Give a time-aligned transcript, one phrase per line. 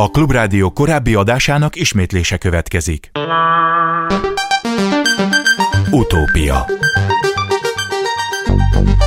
[0.00, 3.10] A Klubrádió korábbi adásának ismétlése következik.
[5.90, 6.66] Utópia.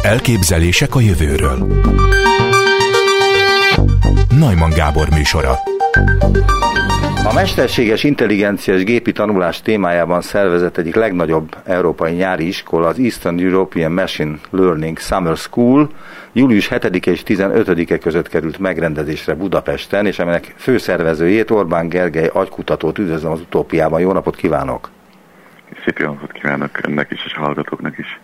[0.02, 1.84] Elképzelések a jövőről.
[4.30, 5.60] Najman Gábor műsora
[7.24, 13.40] a mesterséges intelligencia és gépi tanulás témájában szervezett egyik legnagyobb európai nyári iskola, az Eastern
[13.40, 15.90] European Machine Learning Summer School
[16.32, 23.32] július 7 és 15-e között került megrendezésre Budapesten, és aminek főszervezőjét Orbán Gergely agykutatót üdvözlöm
[23.32, 24.00] az utópiában.
[24.00, 24.90] Jó napot kívánok!
[25.86, 28.20] Szép jó napot kívánok önnek is, és a hallgatóknak is.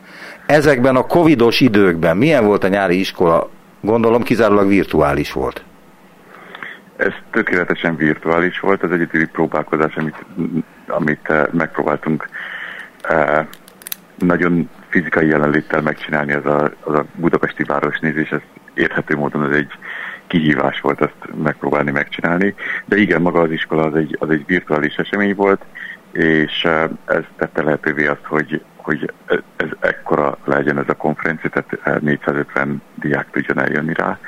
[0.45, 3.49] Ezekben a covidos időkben milyen volt a nyári iskola?
[3.81, 5.63] Gondolom kizárólag virtuális volt.
[6.97, 10.25] Ez tökéletesen virtuális volt, az egyedüli próbálkozás, amit,
[10.87, 12.29] amit uh, megpróbáltunk
[13.09, 13.45] uh,
[14.15, 18.39] nagyon fizikai jelenléttel megcsinálni, az a, az a budapesti városnézés, ez
[18.73, 19.71] érthető módon az egy
[20.27, 22.55] kihívás volt ezt megpróbálni megcsinálni.
[22.85, 25.61] De igen, maga az iskola az egy, az egy virtuális esemény volt,
[26.11, 29.13] és uh, ez tette lehetővé azt, hogy, hogy
[29.55, 34.19] ez ekkora legyen ez a konferencia, tehát 450 diák tudjon eljönni rá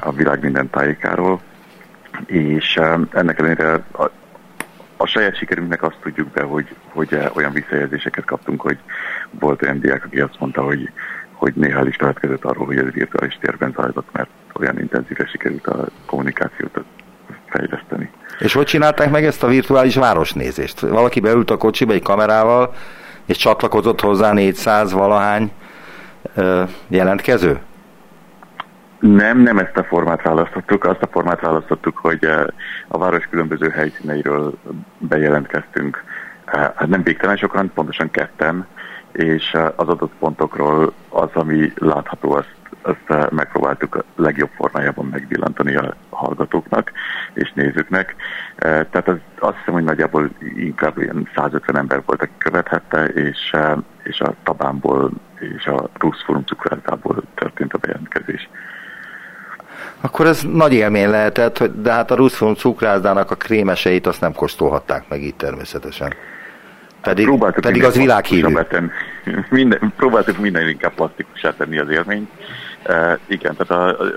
[0.00, 1.40] a világ minden tájékáról
[2.26, 2.76] és
[3.10, 4.10] ennek ellenére a,
[4.96, 8.78] a saját sikerünknek azt tudjuk be, hogy, hogy eh, olyan visszajelzéseket kaptunk, hogy
[9.30, 10.90] volt olyan diák, aki azt mondta, hogy,
[11.32, 14.28] hogy néha is következett arról, hogy ez virtuális térben zajlott, mert
[14.58, 16.84] olyan intenzíve sikerült a kommunikációt
[17.46, 18.10] fejleszteni.
[18.38, 20.80] És hogy csinálták meg ezt a virtuális városnézést?
[20.80, 22.74] Valaki beült a kocsiba egy kamerával,
[23.26, 25.52] és csatlakozott hozzá 400 valahány
[26.88, 27.58] jelentkező?
[28.98, 30.84] Nem, nem ezt a formát választottuk.
[30.84, 32.44] Azt a formát választottuk, hogy eh,
[32.88, 34.58] a város különböző helyszíneiről
[34.98, 36.04] bejelentkeztünk.
[36.44, 38.66] Eh, hát nem végtelen sokan, pontosan ketten,
[39.12, 45.76] és eh, az adott ponttról az, ami látható, azt, azt megpróbáltuk a legjobb formájában megvillantani
[45.76, 46.92] a hallgatóknak
[47.34, 48.14] és nézőknek.
[48.56, 53.56] Tehát az, azt hiszem, hogy nagyjából inkább ilyen 150 ember volt, aki követhette, és,
[54.02, 58.48] és a Tabámból és a Rusz Forum cukrászdából történt a bejelentkezés.
[60.00, 64.32] Akkor ez nagy élmény lehetett, hogy, de hát a ruszfon cukrászdának a krémeseit azt nem
[64.32, 66.14] kóstolhatták meg itt természetesen.
[67.00, 68.54] Pedig, próbáltuk pedig az világhírű.
[69.50, 72.30] Minden, próbáltuk minden inkább plastikusá tenni az élményt.
[72.88, 74.14] Uh, igen, tehát a, a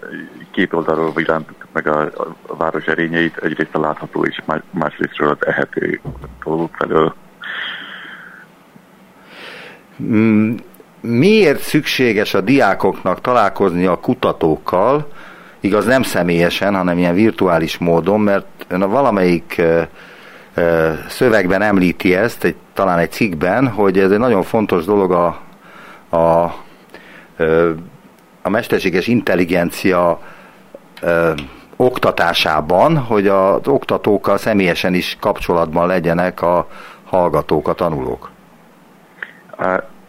[0.52, 2.02] két oldalról villantottuk meg a,
[2.48, 4.42] a város erényeit, egyrészt a látható és
[4.72, 6.02] másrésztről az ehető
[6.44, 7.16] dolgok felől.
[10.04, 10.56] Mm,
[11.02, 15.12] miért szükséges a diákoknak találkozni a kutatókkal,
[15.60, 19.62] igaz nem személyesen, hanem ilyen virtuális módon, mert a valamelyik
[21.08, 25.40] szövegben említi ezt, egy, talán egy cikkben, hogy ez egy nagyon fontos dolog a,
[26.18, 26.44] a,
[28.42, 30.20] a mesterséges intelligencia
[31.76, 36.68] oktatásában, hogy az oktatókkal személyesen is kapcsolatban legyenek a
[37.06, 38.32] hallgatók, a tanulók.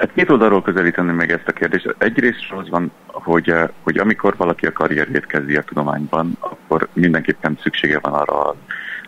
[0.00, 1.94] Hát két oldalról közelíteni meg ezt a kérdést.
[1.98, 7.58] Egyrészt az van, hogy, eh, hogy amikor valaki a karrierjét kezdi a tudományban, akkor mindenképpen
[7.62, 8.54] szüksége van arra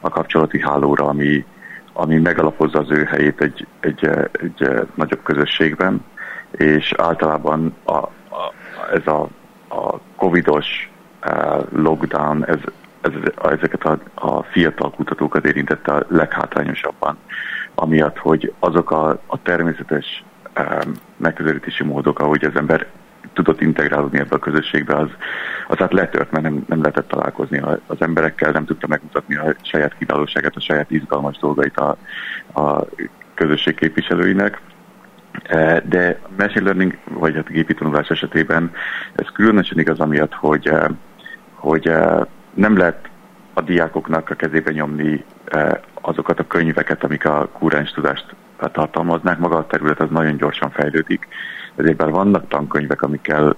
[0.01, 1.45] a, kapcsolati hálóra, ami,
[1.93, 6.05] ami megalapozza az ő helyét egy, egy, eh, egy eh, nagyobb közösségben,
[6.51, 8.11] és általában a, a,
[8.95, 9.29] ez a,
[9.69, 10.91] a covidos
[11.71, 12.59] lockdown, ez,
[13.01, 17.19] ez, ezeket a, a fiatal kutatókat érintette a leghátrányosabban,
[17.75, 20.25] amiatt, hogy azok a, a természetes
[21.17, 22.87] megközelítési módok, ahogy az ember
[23.33, 25.09] tudott integrálódni ebbe a közösségbe, az,
[25.69, 29.97] az hát letört, mert nem, nem lehetett találkozni az emberekkel, nem tudta megmutatni a saját
[29.99, 31.97] kiválóságát, a saját izgalmas dolgait a,
[32.61, 32.85] a
[33.35, 34.61] közösség képviselőinek.
[35.43, 38.73] E, de machine learning, vagy hát gépi tanulás esetében
[39.15, 40.91] ez különösen igaz amiatt, hogy, e,
[41.55, 43.11] hogy e, nem lehet
[43.55, 45.25] a diákoknak a kezébe nyomni
[46.01, 48.35] azokat a könyveket, amik a kúrens tudást
[48.71, 51.29] tartalmaznák, maga a terület az nagyon gyorsan fejlődik,
[51.77, 53.57] ezért bár vannak tankönyvek, amikkel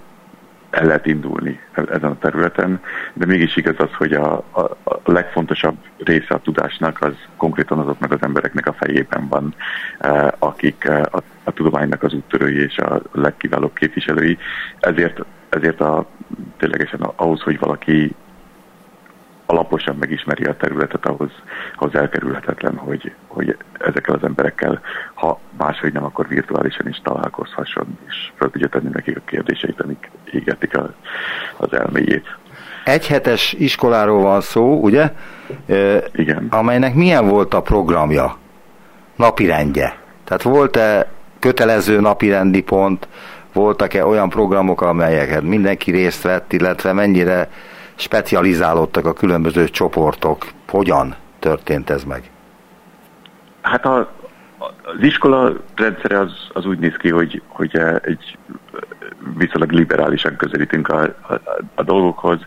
[0.75, 2.81] el lehet indulni ezen a területen,
[3.13, 8.13] de mégis igaz az, hogy a, a, a legfontosabb része a tudásnak az konkrétan azoknak
[8.13, 9.55] az embereknek a fejében van,
[9.99, 14.39] eh, akik eh, a, a tudománynak az úttörői és a legkiválóbb képviselői.
[14.81, 16.07] Ezért, ezért a,
[16.57, 18.15] ténylegesen ahhoz, hogy valaki
[19.47, 21.31] alaposan megismeri a területet, ahhoz,
[21.77, 24.81] ahhoz elkerülhetetlen, hogy, hogy ezekkel az emberekkel,
[25.15, 30.11] ha máshogy nem, akkor virtuálisan is találkozhasson, és fel tudja tenni nekik a kérdéseit, amik
[30.33, 30.95] égetik a,
[31.57, 32.27] az elméjét.
[32.85, 35.13] Egy hetes iskoláról van szó, ugye?
[36.13, 36.47] Igen.
[36.51, 38.37] Amelynek milyen volt a programja,
[39.17, 39.97] napirendje?
[40.25, 43.09] Tehát volt-e kötelező napirendi pont,
[43.53, 47.49] voltak-e olyan programok, amelyeket mindenki részt vett, illetve mennyire
[47.95, 50.47] specializálódtak a különböző csoportok.
[50.69, 52.31] Hogyan történt ez meg?
[53.61, 54.13] Hát a,
[54.83, 58.39] az iskola rendszere az, az úgy néz ki, hogy, hogy egy
[59.37, 61.41] viszonylag liberálisan közelítünk a, a,
[61.75, 62.39] a dolgokhoz.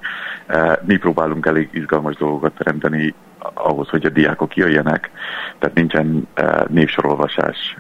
[0.82, 3.14] Mi próbálunk elég izgalmas dolgokat teremteni
[3.54, 5.10] ahhoz, hogy a diákok jöjjenek,
[5.60, 6.28] tehát nincsen
[6.68, 7.78] névsorolvasás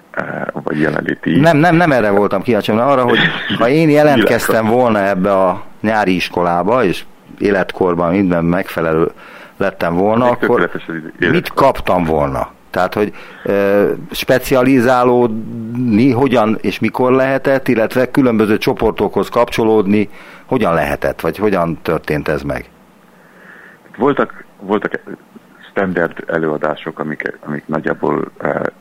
[0.51, 1.39] vagy jelenléti.
[1.39, 3.19] Nem, nem, nem erre voltam kíváncsi, arra, hogy
[3.59, 7.05] ha én jelentkeztem volna ebbe a nyári iskolába, és
[7.37, 9.11] életkorban minden megfelelő
[9.57, 10.69] lettem volna, akkor
[11.17, 12.55] mit kaptam volna?
[12.69, 13.13] Tehát, hogy
[13.43, 20.09] e, specializálódni hogyan és mikor lehetett, illetve különböző csoportokhoz kapcsolódni
[20.45, 22.69] hogyan lehetett, vagy hogyan történt ez meg?
[23.97, 24.99] Voltak, voltak
[25.69, 28.71] standard előadások, amik, amik nagyjából e,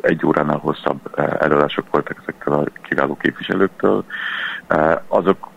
[0.00, 0.98] egy óránál hosszabb
[1.40, 4.04] előadások voltak ezektől a kiváló képviselőktől.
[4.68, 5.48] E, azok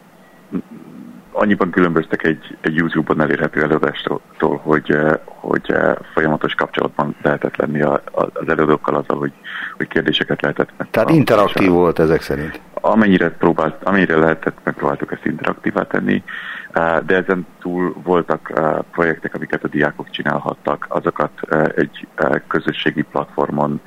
[1.40, 7.82] annyiban különböztek egy, egy YouTube-on elérhető előadástól, hogy, eh, hogy eh, folyamatos kapcsolatban lehetett lenni
[7.82, 9.32] az előadókkal azzal, hogy,
[9.78, 10.90] hogy kérdéseket lehetett meg.
[10.90, 12.60] Tehát interaktív volt ezek szerint?
[12.74, 16.24] Amennyire, próbált, amennyire lehetett, megpróbáltuk ezt interaktívá tenni,
[16.72, 18.54] eh, de ezen túl voltak
[18.92, 21.32] projektek, amiket a diákok csinálhattak, azokat
[21.76, 22.08] egy
[22.48, 23.82] közösségi platformon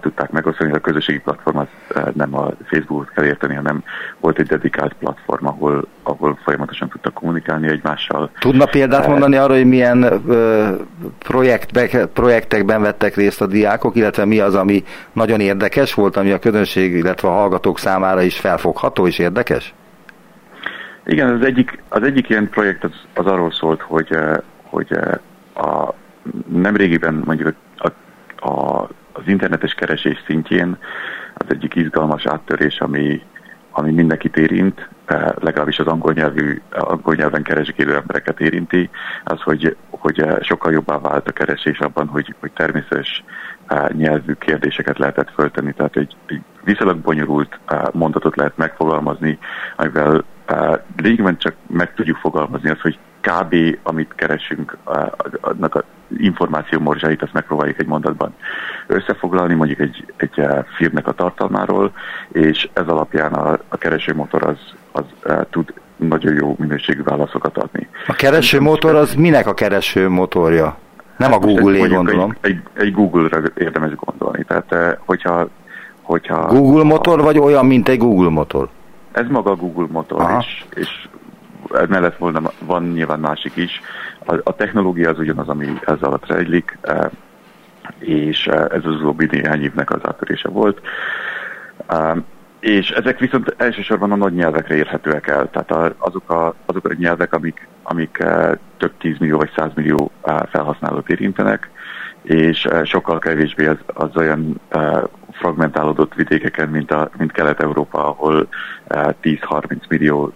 [0.00, 0.72] tudták megosztani.
[0.72, 1.66] A közösségi platform az
[2.14, 3.84] nem a Facebookot kell érteni, hanem
[4.20, 8.30] volt egy dedikált platform, ahol, ahol folyamatosan tudtak kommunikálni egymással.
[8.38, 10.22] Tudna példát mondani arra, hogy milyen
[11.18, 16.38] projektek, projektekben vettek részt a diákok, illetve mi az, ami nagyon érdekes volt, ami a
[16.38, 19.74] közönség, illetve a hallgatók számára is felfogható és érdekes?
[21.04, 24.16] Igen, az egyik, az egyik ilyen projekt az, az arról szólt, hogy,
[24.62, 24.92] hogy
[25.54, 25.94] a,
[26.48, 27.88] nem régiben mondjuk a,
[28.48, 28.88] a
[29.18, 30.76] az internetes keresés szintjén
[31.34, 33.22] az egyik izgalmas áttörés, ami,
[33.78, 38.90] ami mindenkit érint, eh, legalábbis az angol, nyelvű, angol nyelven keresgélő embereket érinti,
[39.24, 43.34] az, hogy, hogy eh, sokkal jobbá vált a keresés abban, hogy, hogy természetes eh,
[43.92, 45.72] nyelvű kérdéseket lehetett föltenni.
[45.72, 47.58] Tehát egy, egy viszonylag bonyolult
[47.92, 49.38] mondatot lehet megfogalmazni,
[49.76, 50.24] amivel
[50.96, 53.54] lényegben csak meg tudjuk fogalmazni azt, hogy kb.
[53.82, 54.76] amit keresünk,
[55.40, 55.84] annak a
[56.18, 58.34] információ morzsáit, azt megpróbáljuk egy mondatban
[58.86, 60.42] összefoglalni, mondjuk egy, egy
[60.76, 61.92] filmnek a tartalmáról,
[62.32, 64.58] és ez alapján a, a keresőmotor az,
[64.92, 65.04] az
[65.50, 67.88] tud nagyon jó minőségű válaszokat adni.
[68.06, 70.78] A keresőmotor az minek a keresőmotorja?
[71.18, 72.36] Nem hát a Google-é gondolom.
[72.40, 74.44] Egy, egy, egy Google-re érdemes gondolni.
[74.44, 75.48] Tehát, eh, hogyha,
[76.02, 78.68] hogyha Google motor, a, vagy olyan, mint egy Google motor?
[79.12, 80.38] Ez maga a Google motor, Aha.
[80.38, 81.08] és, és
[81.88, 83.80] mellett volna, van nyilván másik is.
[84.26, 87.10] A, a technológia az ugyanaz, ami ez alatt rejlik, e,
[87.98, 90.80] és e, ez az utóbbi néhány évnek az áttörése volt.
[92.60, 97.32] És ezek viszont elsősorban a nagy nyelvekre érhetőek el, tehát azok a, azok a nyelvek,
[97.32, 98.24] amik, amik
[98.76, 100.10] több tízmillió vagy százmillió
[100.50, 101.70] felhasználót érintenek,
[102.22, 104.60] és sokkal kevésbé az, az olyan
[105.32, 108.48] fragmentálódott vidékeken, mint, a, mint Kelet-Európa, ahol
[108.88, 110.32] 10-30 millió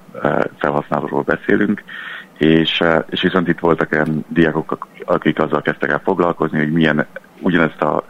[0.59, 1.83] felhasználóról beszélünk,
[2.39, 7.07] és, és viszont itt voltak olyan diákok, akik azzal kezdtek el foglalkozni, hogy milyen
[7.41, 8.05] ugyanezt a,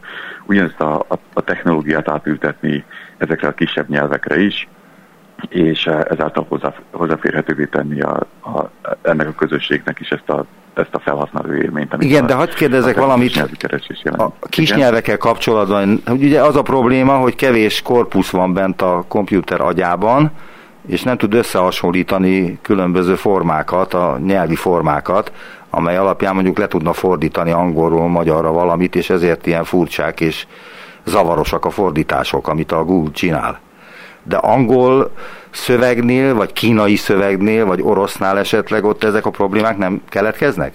[0.46, 2.84] ugyanezt a, a, a technológiát átültetni
[3.18, 4.68] ezekre a kisebb nyelvekre is,
[5.48, 8.70] és ezáltal hozzá, hozzáférhetővé tenni a, a,
[9.02, 10.44] ennek a közösségnek is ezt a
[10.74, 11.94] ezt a felhasználó élményt.
[11.98, 13.36] Igen, a, de hagyd kérdezek valamit
[14.16, 16.02] a kis nyelvekkel kapcsolatban.
[16.06, 20.30] Ugye az a probléma, hogy kevés korpusz van bent a komputer agyában,
[20.86, 25.32] és nem tud összehasonlítani különböző formákat, a nyelvi formákat,
[25.74, 30.46] amely alapján mondjuk le tudna fordítani angolról magyarra valamit, és ezért ilyen furcsák és
[31.04, 33.60] zavarosak a fordítások, amit a Google csinál.
[34.22, 35.10] De angol
[35.50, 40.74] szövegnél, vagy kínai szövegnél, vagy orosznál esetleg ott ezek a problémák nem keletkeznek?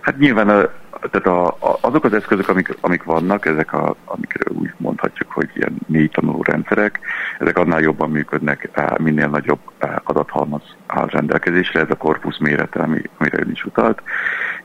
[0.00, 0.68] Hát nyilván a,
[1.10, 5.50] tehát a, a, azok az eszközök, amik, amik vannak, ezek a, amikről úgy mondhatjuk, hogy
[5.54, 7.00] ilyen mély tanuló rendszerek,
[7.38, 9.58] ezek annál jobban működnek, minél nagyobb
[10.04, 14.02] adathalmaz áll rendelkezésre, ez a korpusz mérete, ami, amire ön is utalt,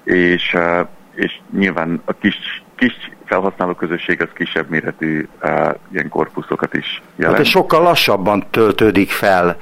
[0.03, 0.57] és,
[1.15, 5.27] és nyilván a kis, kis felhasználó közösség az kisebb méretű
[5.91, 7.37] ilyen korpuszokat is jelent.
[7.37, 9.57] Hát sokkal lassabban töltődik fel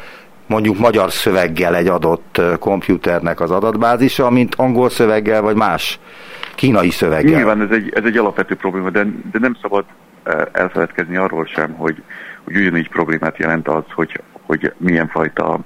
[0.48, 6.00] mondjuk magyar szöveggel egy adott komputernek az adatbázisa, mint angol szöveggel, vagy más
[6.56, 7.36] kínai szöveggel.
[7.36, 9.86] Nyilván ez egy, ez egy alapvető probléma, de, de nem szabad
[10.52, 12.04] elfeledkezni arról sem, hogy,
[12.44, 15.60] hogy ugyanígy problémát jelent az, hogy, hogy milyen fajta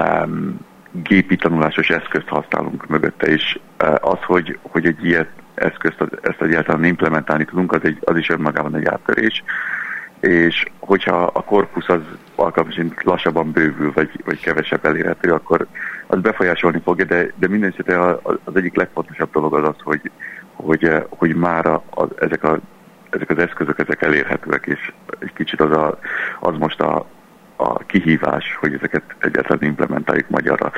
[0.00, 0.58] um,
[1.02, 6.84] gépi tanulásos eszközt használunk mögötte, és uh, az, hogy, hogy egy ilyet eszközt, ezt egyáltalán
[6.84, 9.44] implementálni tudunk, az, egy, az is önmagában egy áttörés.
[10.20, 12.02] és hogyha a korpusz az
[12.34, 15.66] alkalmasint lassabban bővül, vagy, vagy kevesebb elérhető, akkor
[16.06, 18.10] az befolyásolni fogja, de, de minden esetre
[18.44, 20.10] az egyik legfontosabb dolog az az, hogy,
[20.52, 22.58] hogy, hogy már a, a, ezek, a,
[23.10, 25.98] ezek az eszközök ezek elérhetőek, és egy kicsit az, a,
[26.40, 27.06] az most a,
[27.56, 30.72] a kihívás, hogy ezeket egyáltalán implementáljuk magyarra.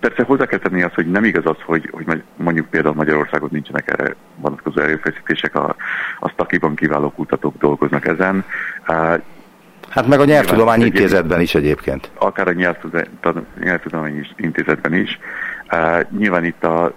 [0.00, 3.90] Persze hozzá kell tenni azt, hogy nem igaz az, hogy, hogy mondjuk például Magyarországon nincsenek
[3.90, 5.76] erre vonatkozó erőfeszítések, a,
[6.20, 8.44] a Stakiban kiváló kutatók dolgoznak ezen.
[9.96, 12.10] Hát meg a Nyelvtudományi Intézetben is egyébként.
[12.14, 12.52] Akár a
[13.60, 15.18] Nyelvtudományi Intézetben is.
[16.18, 16.94] Nyilván itt a,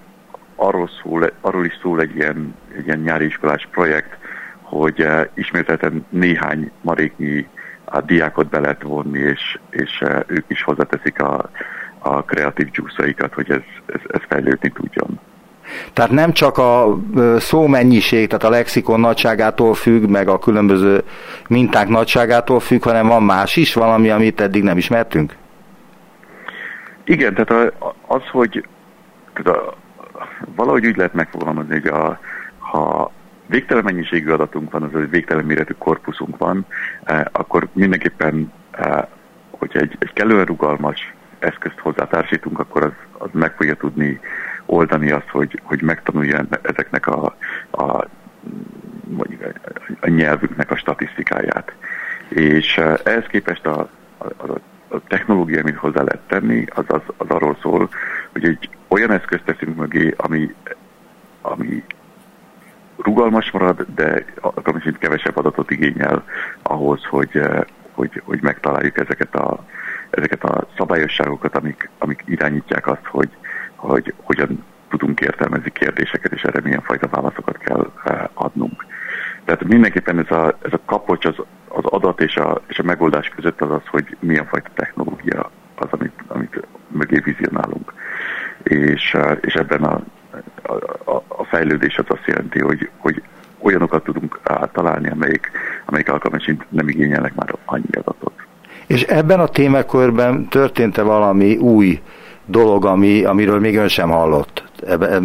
[0.55, 4.17] arról, szól, arról is szól egy ilyen, egy ilyen nyári iskolás projekt,
[4.61, 7.47] hogy ismételten néhány maréknyi
[7.85, 11.49] a diákot be lehet vonni, és, és ők is hozzáteszik a,
[11.99, 15.19] a kreatív gyúszaikat, hogy ez, ez, ez fejlődni tudjon.
[15.93, 16.97] Tehát nem csak a
[17.37, 21.03] szómennyiség, tehát a lexikon nagyságától függ, meg a különböző
[21.47, 25.35] minták nagyságától függ, hanem van más is, valami, amit eddig nem ismertünk?
[27.03, 27.73] Igen, tehát
[28.07, 28.65] az, hogy
[29.33, 29.75] tehát a,
[30.55, 32.19] valahogy úgy lehet megfogalmazni, hogy a,
[32.57, 33.11] ha
[33.45, 36.65] végtelen mennyiségű adatunk van, az végtelen méretű korpuszunk van,
[37.31, 38.51] akkor mindenképpen,
[39.51, 44.19] hogyha egy, egy kellően rugalmas eszközt hozzátársítunk, akkor az, az meg fogja tudni
[44.69, 47.35] oldani azt, hogy, hogy megtanulja ezeknek a,
[47.71, 48.07] a,
[49.03, 49.41] mondjuk
[49.99, 51.73] a nyelvüknek a statisztikáját.
[52.27, 54.51] És eh, ehhez képest a, a,
[54.87, 57.89] a technológia, amit hozzá lehet tenni, az, az, az arról szól,
[58.31, 60.55] hogy egy olyan eszközt teszünk mögé, ami,
[61.41, 61.83] ami
[62.97, 66.23] rugalmas marad, de akkor kevesebb adatot igényel
[66.61, 67.59] ahhoz, hogy, eh,
[67.91, 69.65] hogy, hogy megtaláljuk ezeket a,
[70.09, 73.29] ezeket a szabályosságokat, amik, amik irányítják azt, hogy,
[73.79, 78.85] hogy hogyan tudunk értelmezni kérdéseket, és erre milyen fajta válaszokat kell eh, adnunk.
[79.45, 81.35] Tehát mindenképpen ez a, ez a kapocs az,
[81.67, 85.87] az adat és a, és a megoldás között az az, hogy milyen fajta technológia az,
[85.91, 87.93] amit, amit mögé vizionálunk.
[88.63, 90.01] És, eh, és ebben a,
[91.03, 93.21] a, a fejlődés az azt jelenti, hogy, hogy
[93.59, 94.39] olyanokat tudunk
[94.71, 95.51] találni, amelyik,
[95.85, 98.33] amelyik alkalmasint nem igényelnek már annyi adatot.
[98.87, 102.01] És ebben a témakörben történt-e valami új
[102.49, 104.63] dolog, ami, amiről még ön sem hallott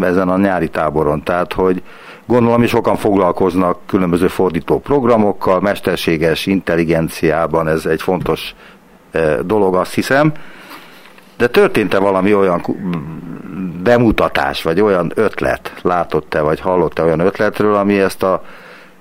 [0.00, 1.23] ezen a nyári táboron?
[1.23, 1.83] Tehát, hogy
[2.26, 8.54] gondolom, hogy sokan foglalkoznak különböző fordító programokkal, mesterséges intelligenciában, ez egy fontos
[9.11, 10.33] e, dolog, azt hiszem.
[11.37, 12.64] De történt-e valami olyan
[13.83, 18.43] bemutatás, vagy olyan ötlet, látott-e, vagy hallott-e olyan ötletről, ami ezt a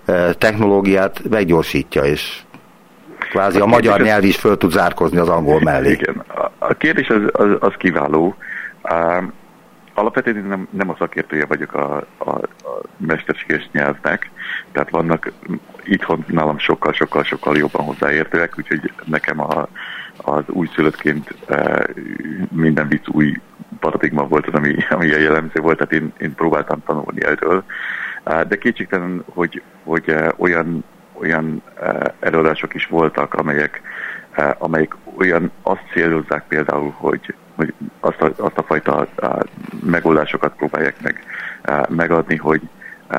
[0.06, 2.42] e, technológiát meggyorsítja, és
[3.30, 5.92] Kvázi a, a magyar nyelv is föl tud zárkozni az angol mellé.
[5.92, 6.24] Igen,
[6.68, 8.36] a kérdés az, az, az kiváló.
[8.92, 9.34] Um,
[9.94, 14.32] alapvetően én nem, nem a szakértője vagyok a, a, a mesterséges nyelvnek,
[14.72, 15.32] tehát vannak
[15.84, 19.68] itthon nálam sokkal-sokkal-sokkal jobban hozzáértőek, úgyhogy nekem a,
[20.18, 21.88] az újszülöttként e,
[22.52, 23.34] minden vicc új
[23.80, 27.64] paradigma volt az, ami, ami a jellemző volt, tehát én, én próbáltam tanulni erről.
[28.24, 33.82] De kétségtelen, hogy, hogy olyan olyan eh, előadások is voltak, amelyek,
[34.36, 39.30] eh, amelyek olyan azt célozzák például, hogy, hogy azt, a, azt a fajta eh,
[39.84, 41.24] megoldásokat próbálják meg
[41.90, 42.62] megadni, hogy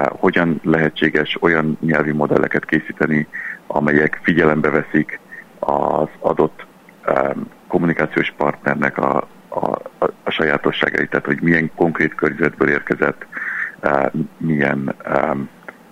[0.08, 3.26] hogyan lehetséges olyan nyelvi modelleket készíteni,
[3.66, 5.20] amelyek figyelembe veszik
[5.58, 6.66] az adott
[7.66, 9.70] kommunikációs partnernek a, a,
[10.22, 13.26] a sajátosságait, tehát hogy milyen konkrét környezetből érkezett,
[14.36, 14.94] milyen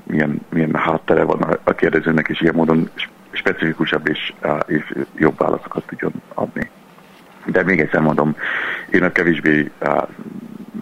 [0.04, 2.90] milyen, milyen háttere van a, a kérdezőnek, és ilyen módon
[3.32, 4.32] specifikusabb és,
[4.66, 6.70] és jobb válaszokat tudjon adni.
[7.46, 8.36] De még egyszer mondom,
[8.90, 10.06] én a kevésbé a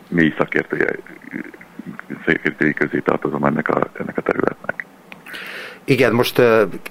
[0.08, 0.96] mély szakértője,
[2.26, 4.84] szakértői közé tartozom ennek a, ennek a területnek.
[5.84, 6.42] Igen, most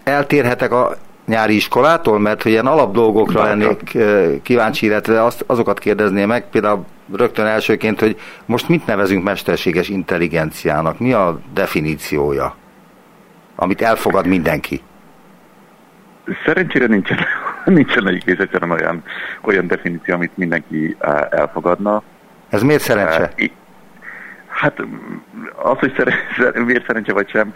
[0.03, 3.97] eltérhetek a nyári iskolától, mert hogy ilyen alapdolgokra lennék
[4.41, 10.99] kíváncsi, illetve azt, azokat kérdezném meg, például rögtön elsőként, hogy most mit nevezünk mesterséges intelligenciának?
[10.99, 12.55] Mi a definíciója,
[13.55, 14.81] amit elfogad mindenki?
[16.45, 17.17] Szerencsére nincsen,
[17.65, 19.03] nincsen egy egyszerűen olyan,
[19.41, 20.97] olyan definíció, amit mindenki
[21.29, 22.03] elfogadna.
[22.49, 23.31] Ez miért szerencse?
[24.59, 24.79] Hát
[25.55, 27.53] az, hogy szeren, miért szerencse vagy sem,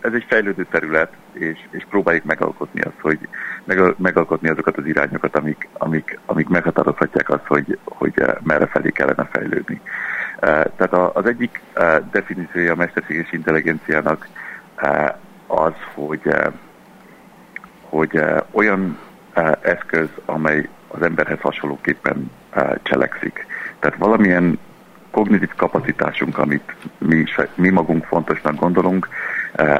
[0.00, 3.18] ez egy fejlődő terület, és, és próbáljuk megalkotni azt, hogy
[3.64, 8.12] meg, megalkotni azokat az irányokat, amik, amik, amik meghatározhatják azt, hogy, hogy
[8.42, 9.80] merre felé kellene fejlődni.
[10.40, 11.60] Tehát az egyik
[12.10, 14.28] definíciója a mesterséges intelligenciának
[15.46, 16.34] az, hogy,
[17.94, 18.20] hogy
[18.50, 18.98] olyan
[19.60, 22.30] eszköz, amely az emberhez hasonlóképpen
[22.82, 23.46] cselekszik.
[23.78, 24.58] Tehát valamilyen
[25.10, 27.24] kognitív kapacitásunk, amit mi,
[27.54, 29.08] mi magunk fontosnak gondolunk,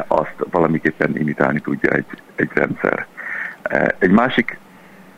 [0.07, 3.07] azt valamiképpen imitálni tudja egy, egy rendszer.
[3.99, 4.59] Egy másik,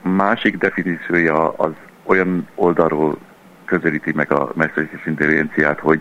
[0.02, 1.72] másik definíciója az
[2.02, 3.18] olyan oldalról
[3.64, 6.00] közelíti meg a mesterséges intelligenciát, hogy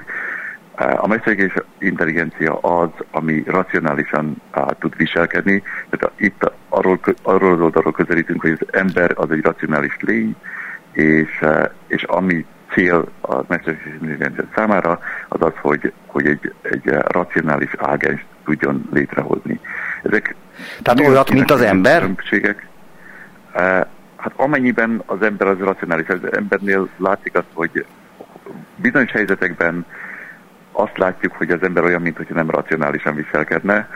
[0.76, 5.64] a mesterséges intelligencia az, ami racionálisan uh, tud viselkedni.
[5.90, 10.36] Tehát itt arról, arról az oldalról közelítünk, hogy az ember az egy racionális lény,
[10.92, 16.90] és, uh, és ami cél a mesterséges intelligencia számára, az az, hogy, hogy egy, egy
[17.08, 19.60] racionális ágens tudjon létrehozni.
[20.04, 20.36] Ezek
[20.82, 22.00] Tehát olyat, mint az ember?
[22.00, 22.68] Különbségek.
[24.16, 27.86] Hát amennyiben az ember az racionális, az embernél látszik azt, hogy
[28.76, 29.86] bizonyos helyzetekben
[30.76, 33.90] azt látjuk, hogy az ember olyan, mintha nem racionálisan viselkedne,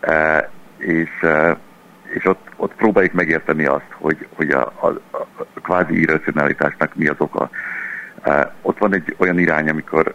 [0.00, 1.56] e, és, e,
[2.02, 7.16] és ott, ott próbáljuk megérteni azt, hogy, hogy a, a, a kvázi irracionalitásnak mi az
[7.18, 7.50] oka.
[8.22, 10.14] E, ott van egy olyan irány, amikor,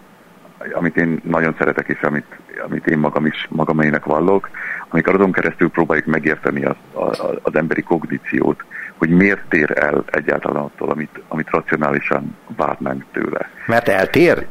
[0.73, 4.49] amit én nagyon szeretek, és amit, amit én magam is magamének vallok,
[4.89, 8.63] amikor azon keresztül próbáljuk megérteni az, a, az emberi kogníciót,
[8.97, 13.49] hogy miért tér el egyáltalán attól, amit, amit racionálisan várnánk tőle.
[13.65, 14.47] Mert eltér?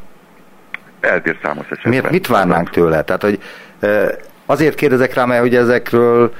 [1.04, 1.90] Eltér számos esetben.
[1.90, 3.02] Miért, mit várnánk tőle?
[3.02, 3.38] Tehát, hogy
[4.46, 6.32] azért kérdezek rá, mert hogy ezekről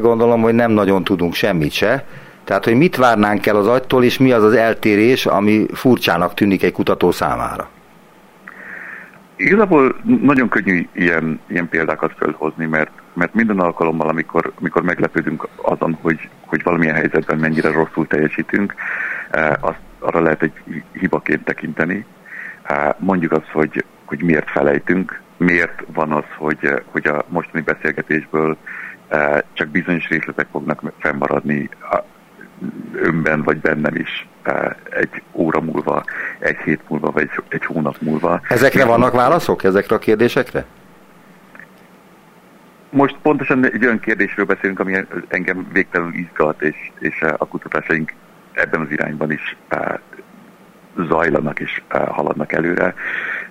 [0.00, 2.04] gondolom, hogy nem nagyon tudunk semmit se.
[2.44, 6.62] Tehát, hogy mit várnánk el az agytól, és mi az az eltérés, ami furcsának tűnik
[6.62, 7.68] egy kutató számára?
[9.36, 15.98] Igazából nagyon könnyű ilyen, ilyen példákat felhozni, mert, mert minden alkalommal, amikor, amikor meglepődünk azon,
[16.00, 18.74] hogy, hogy valamilyen helyzetben mennyire rosszul teljesítünk,
[19.60, 22.04] azt arra lehet egy hibaként tekinteni,
[22.98, 28.56] mondjuk azt, hogy, hogy miért felejtünk, miért van az, hogy, hogy a mostani beszélgetésből
[29.52, 31.68] csak bizonyos részletek fognak fennmaradni
[32.92, 34.28] önben vagy bennem is
[34.90, 36.04] egy óra múlva,
[36.38, 38.40] egy hét múlva, vagy egy hónap múlva.
[38.48, 40.64] Ezekre vannak válaszok, ezekre a kérdésekre?
[42.90, 44.96] Most pontosan egy olyan kérdésről beszélünk, ami
[45.28, 48.12] engem végtelenül izgat, és, és a kutatásaink
[48.52, 49.56] ebben az irányban is
[51.08, 52.94] zajlanak és uh, haladnak előre.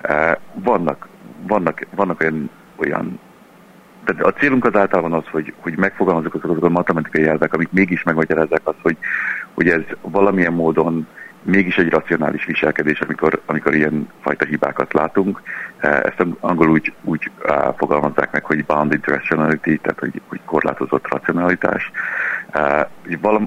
[0.09, 1.07] Uh, vannak,
[1.47, 3.19] vannak, vannak olyan, olyan
[4.07, 8.03] tehát a célunk az általában az, hogy, hogy megfogalmazok azokat a matematikai jelvek, amik mégis
[8.03, 8.97] megmagyarázzák azt, hogy,
[9.53, 11.07] hogy ez valamilyen módon
[11.43, 15.41] mégis egy racionális viselkedés, amikor, amikor ilyen fajta hibákat látunk.
[15.79, 17.31] Ezt angol úgy, úgy
[17.77, 21.91] fogalmazzák meg, hogy bounded rationality, tehát hogy, hogy korlátozott racionalitás.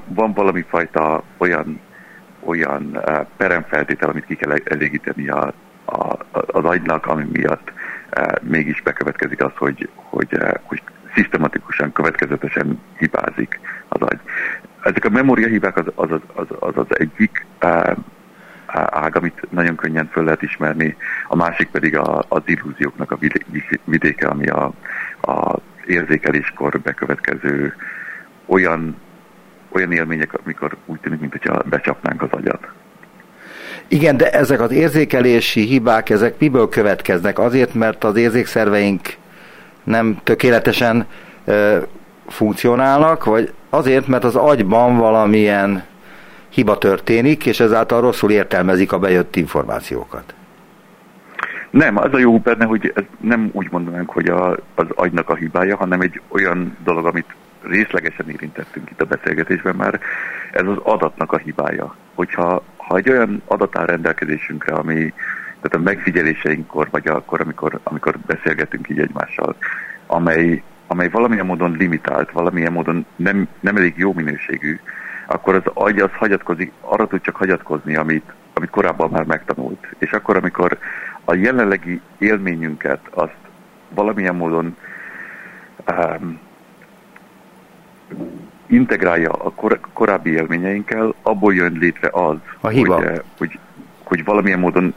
[0.07, 1.81] Van valami fajta olyan
[2.41, 5.53] olyan uh, peremfeltétel, amit ki kell elégíteni a,
[5.85, 7.73] a, az agynak, ami miatt
[8.17, 10.83] uh, mégis bekövetkezik az, hogy, hogy, uh, hogy
[11.15, 14.19] szisztematikusan, következetesen hibázik az agy.
[14.83, 17.47] Ezek a memóriahibák az az, az, az, az, az egyik
[18.77, 20.97] ág, amit nagyon könnyen föl lehet ismerni,
[21.29, 23.19] a másik pedig a, az illúzióknak a
[23.85, 24.73] vidéke, ami a,
[25.21, 27.75] a érzékeléskor bekövetkező
[28.47, 28.97] olyan
[29.73, 32.69] olyan élmények, amikor úgy tűnik, mintha becsapnánk az agyat.
[33.89, 37.39] Igen, de ezek az érzékelési hibák, ezek miből következnek?
[37.39, 39.01] Azért, mert az érzékszerveink
[39.85, 41.07] nem tökéletesen
[41.45, 41.79] ö,
[42.27, 45.85] funkcionálnak, vagy azért, mert az agyban valamilyen
[46.49, 50.35] hiba történik, és ezáltal rosszul értelmezik a bejött információkat?
[51.71, 55.35] Nem, az a jó benne, hogy ez nem úgy mondanánk, hogy a, az agynak a
[55.35, 60.01] hibája, hanem egy olyan dolog, amit részlegesen érintettünk itt a beszélgetésben már,
[60.53, 61.97] ez az adatnak a hibája.
[62.15, 65.13] Hogyha ha egy olyan adat áll rendelkezésünkre, ami
[65.61, 69.57] tehát a megfigyeléseinkkor, vagy akkor, amikor, amikor beszélgetünk így egymással,
[70.07, 74.79] amely, amely valamilyen módon limitált, valamilyen módon nem, nem elég jó minőségű,
[75.27, 79.87] akkor az agy az hagyatkozik, arra tud csak hagyatkozni, amit, amit korábban már megtanult.
[79.99, 80.79] És akkor, amikor
[81.25, 83.37] a jelenlegi élményünket azt
[83.89, 84.77] valamilyen módon
[85.91, 86.41] um,
[88.67, 92.95] integrálja a kor- korábbi élményeinkkel, abból jön létre az, a hiba.
[92.95, 93.59] Hogy, eh, hogy,
[94.05, 94.95] hogy valamilyen módon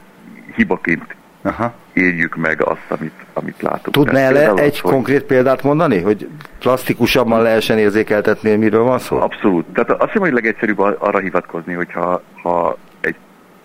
[0.56, 1.74] hibaként Aha.
[1.92, 3.90] éljük meg azt, amit, amit látunk.
[3.90, 4.92] Tudná el egy hogy...
[4.92, 9.20] konkrét példát mondani, hogy plastikusabban lehessen érzékeltetni, miről van szó?
[9.20, 9.64] Abszolút.
[9.64, 13.16] Tehát azt hiszem, hogy legegyszerűbb arra hivatkozni, hogyha ha egy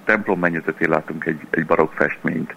[0.06, 2.56] templom mennyezetén látunk egy, egy barokk festményt,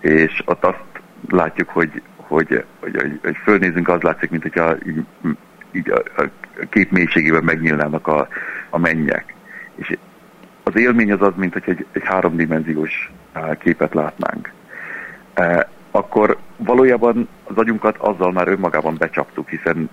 [0.00, 0.82] és ott azt
[1.28, 4.74] látjuk, hogy, hogy, hogy, hogy, hogy fölnézünk, az látszik, mint hogyha
[5.72, 6.28] így a, a
[6.70, 8.28] kép mélységében megnyílnának a,
[8.70, 9.34] a mennyek.
[9.74, 9.96] És
[10.62, 13.12] az élmény az az, mint hogy egy, egy háromdimenziós
[13.58, 14.52] képet látnánk.
[15.34, 19.90] E, akkor valójában az agyunkat azzal már önmagában becsaptuk, hiszen,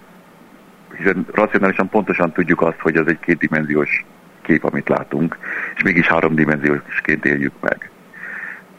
[0.97, 4.05] hiszen racionálisan pontosan tudjuk azt, hogy az egy kétdimenziós
[4.41, 5.37] kép, amit látunk,
[5.75, 7.89] és mégis háromdimenziósként éljük meg.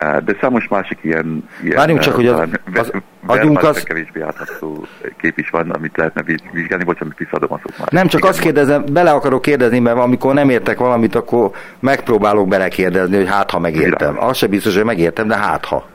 [0.01, 1.49] De számos másik ilyen...
[1.63, 2.41] ilyen Várjunk csak, hogy az,
[2.75, 2.93] az
[3.27, 3.83] agyunk az...
[3.83, 4.87] kevésbé átható
[5.17, 7.89] kép is van, amit lehetne vizsgálni, bocsánat, visszaadom a szót már.
[7.93, 13.17] Nem, csak azt kérdezem, bele akarok kérdezni, mert amikor nem értek valamit, akkor megpróbálok belekérdezni,
[13.17, 14.23] hogy hát ha megértem.
[14.23, 15.89] Az se biztos, hogy megértem, de hát ha.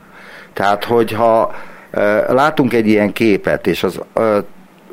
[0.54, 1.56] Tehát, hogyha
[2.28, 4.00] látunk egy ilyen képet, és az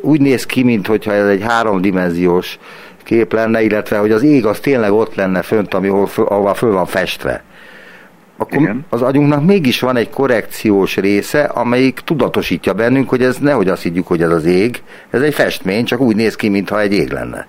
[0.00, 2.58] úgy néz ki, mintha ez egy háromdimenziós
[3.02, 6.86] kép lenne, illetve hogy az ég az tényleg ott lenne fönt, ami, ahol föl van
[6.86, 7.42] festve.
[8.36, 8.84] Akkor Igen.
[8.88, 14.06] az agyunknak mégis van egy korrekciós része, amelyik tudatosítja bennünk, hogy ez nehogy azt higgyük,
[14.06, 17.46] hogy ez az ég, ez egy festmény, csak úgy néz ki, mintha egy ég lenne.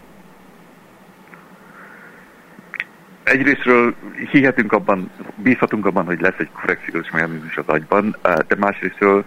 [3.24, 3.94] Egyrésztről
[4.32, 9.26] hihetünk abban, bízhatunk abban, hogy lesz egy korrekciós mechanizmus az agyban, de másrésztről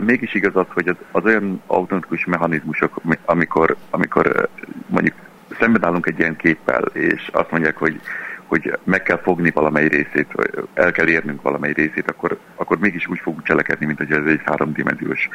[0.00, 4.48] mégis igaz az, hogy az, az olyan automatikus mechanizmusok, amikor, amikor
[4.86, 5.14] mondjuk
[5.58, 8.00] szemben állunk egy ilyen képpel, és azt mondják, hogy,
[8.46, 10.26] hogy meg kell fogni valamely részét,
[10.74, 14.42] el kell érnünk valamely részét, akkor, akkor mégis úgy fogunk cselekedni, mint hogy ez egy
[14.44, 15.28] háromdimenziós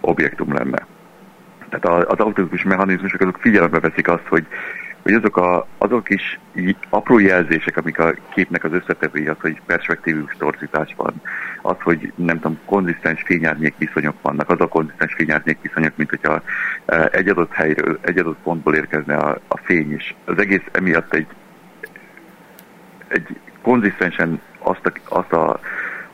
[0.00, 0.86] objektum lenne.
[1.68, 4.46] Tehát az automatikus mechanizmusok azok figyelembe veszik azt, hogy,
[5.02, 6.40] hogy azok, a, azok is
[6.88, 11.22] apró jelzések, amik a képnek az összetevői, az, hogy perspektívus torzítás van,
[11.62, 16.42] az, hogy nem tudom, konzisztens fényárnyék viszonyok vannak, az a konzisztens fényárnyék viszonyok, mint hogyha
[16.86, 20.14] e, egy adott helyről, egy adott pontból érkezne a, a fény is.
[20.24, 21.26] Az egész emiatt egy,
[23.08, 23.26] egy
[23.62, 25.60] konzisztensen azt a, azt a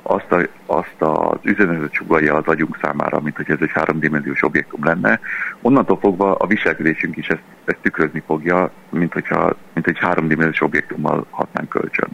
[0.06, 4.84] azt, a, azt az üzenetet csugalja az agyunk számára, mint hogy ez egy háromdimenziós objektum
[4.84, 5.20] lenne.
[5.60, 11.26] Onnantól fogva a viselkedésünk is ezt, ezt tükrözni fogja, mint, hogyha, mint egy háromdimenziós objektummal
[11.30, 12.08] hatnánk kölcsön.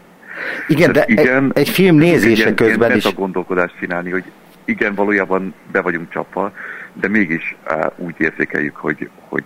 [0.67, 3.05] Igen, de igen, egy, egy film nézése igen, közben is...
[3.05, 4.23] a gondolkodást csinálni, hogy
[4.65, 6.53] igen, valójában be vagyunk csapva,
[6.93, 7.55] de mégis
[7.97, 9.43] úgy érzékeljük, hogy, hogy,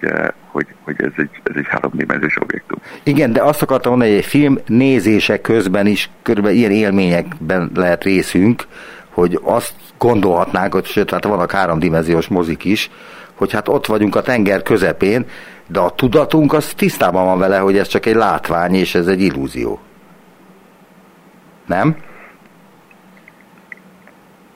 [0.52, 2.80] hogy, hogy ez egy, ez egy háromdimenziós objektum.
[3.04, 8.04] Igen, de azt akartam mondani, hogy egy film nézése közben is körülbelül ilyen élményekben lehet
[8.04, 8.64] részünk,
[9.10, 12.90] hogy azt gondolhatnánk, hogy sőt, hát vannak háromdimenziós mozik is,
[13.34, 15.26] hogy hát ott vagyunk a tenger közepén,
[15.68, 19.22] de a tudatunk az tisztában van vele, hogy ez csak egy látvány, és ez egy
[19.22, 19.80] illúzió.
[21.66, 21.96] Nem?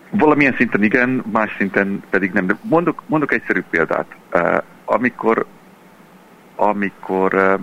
[0.10, 2.48] Valamilyen szinten igen, más szinten pedig nem.
[2.48, 4.16] De mondok, mondok egyszerű példát.
[4.34, 5.46] Uh, amikor
[6.56, 7.60] amikor uh,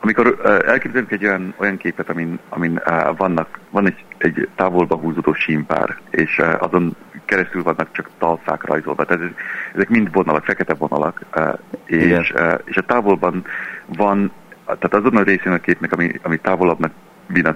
[0.00, 4.96] amikor uh, elképzelünk egy olyan, olyan képet, amin, amin uh, vannak, van egy, egy távolba
[4.96, 9.04] húzódó símpár, és uh, azon keresztül vannak csak talszák rajzolva.
[9.04, 9.30] Tehát ez,
[9.74, 13.44] ezek mind vonalak, fekete vonalak, uh, és, uh, és a távolban
[13.86, 14.32] van,
[14.64, 16.92] tehát azon a részén a képnek, ami, ami távolabbnak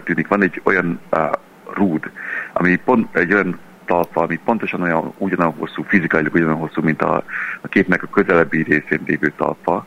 [0.04, 1.30] tűnik, van egy olyan uh,
[1.74, 2.10] rúd,
[2.52, 7.24] ami pont egy olyan talpa, ami pontosan olyan, ugyanolyan hosszú, fizikailag ugyanolyan hosszú, mint a,
[7.60, 9.86] a képnek a közelebbi részén lévő talpa,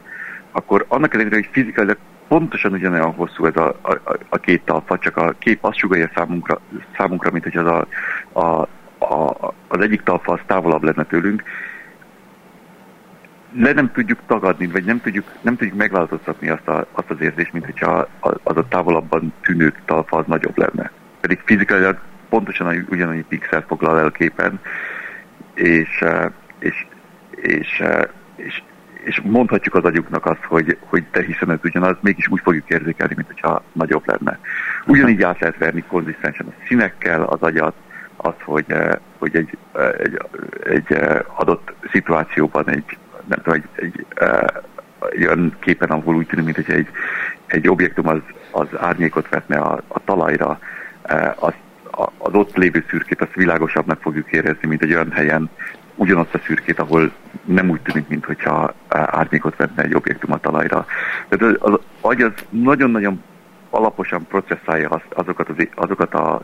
[0.52, 5.18] akkor annak ellenére, hogy fizikailag pontosan ugyanolyan hosszú ez a, a, a két talpa, csak
[5.18, 6.62] a kép azt sugalja számunkra,
[6.98, 7.88] számunkra mint hogy az, a,
[8.40, 8.68] a,
[9.14, 11.44] a, az egyik talpa az távolabb lenne tőlünk,
[13.58, 17.54] le nem tudjuk tagadni, vagy nem tudjuk, nem tudjuk megváltoztatni azt, a, azt az érzést,
[17.54, 18.08] mint hogyha
[18.44, 20.92] az a távolabban tűnő talpa az nagyobb lenne.
[21.26, 24.60] Pedig fizikailag pontosan ugyanannyi pixel foglal el képen,
[25.54, 26.04] és,
[26.60, 26.86] és,
[27.36, 27.84] és,
[28.36, 28.64] és,
[29.04, 33.14] és mondhatjuk az agyuknak azt, hogy, hogy te hiszen ez ugyanaz, mégis úgy fogjuk érzékelni,
[33.16, 34.40] mint hogyha nagyobb lenne.
[34.86, 37.76] Ugyanígy át lehet verni konzisztensen a színekkel az agyat,
[38.16, 38.76] az, hogy,
[39.18, 39.58] hogy egy,
[39.98, 40.20] egy,
[40.64, 40.98] egy
[41.36, 44.06] adott szituációban egy, nem tudom, egy, egy,
[45.12, 46.88] egy olyan képen, ahol úgy tűnik, mint hogy egy,
[47.46, 50.60] egy objektum az, az árnyékot vetne a, a talajra,
[51.36, 51.64] azt
[52.18, 55.50] az ott lévő szürkét azt világosabbnak fogjuk érezni, mint egy olyan helyen,
[55.96, 57.12] ugyanazt a szürkét, ahol
[57.46, 60.86] nem úgy tűnik, mintha árnyékot venne egy objektum a talajra.
[61.28, 63.24] Tehát az, az agy az nagyon-nagyon
[63.70, 66.44] alaposan processzálja azokat, az, azokat a,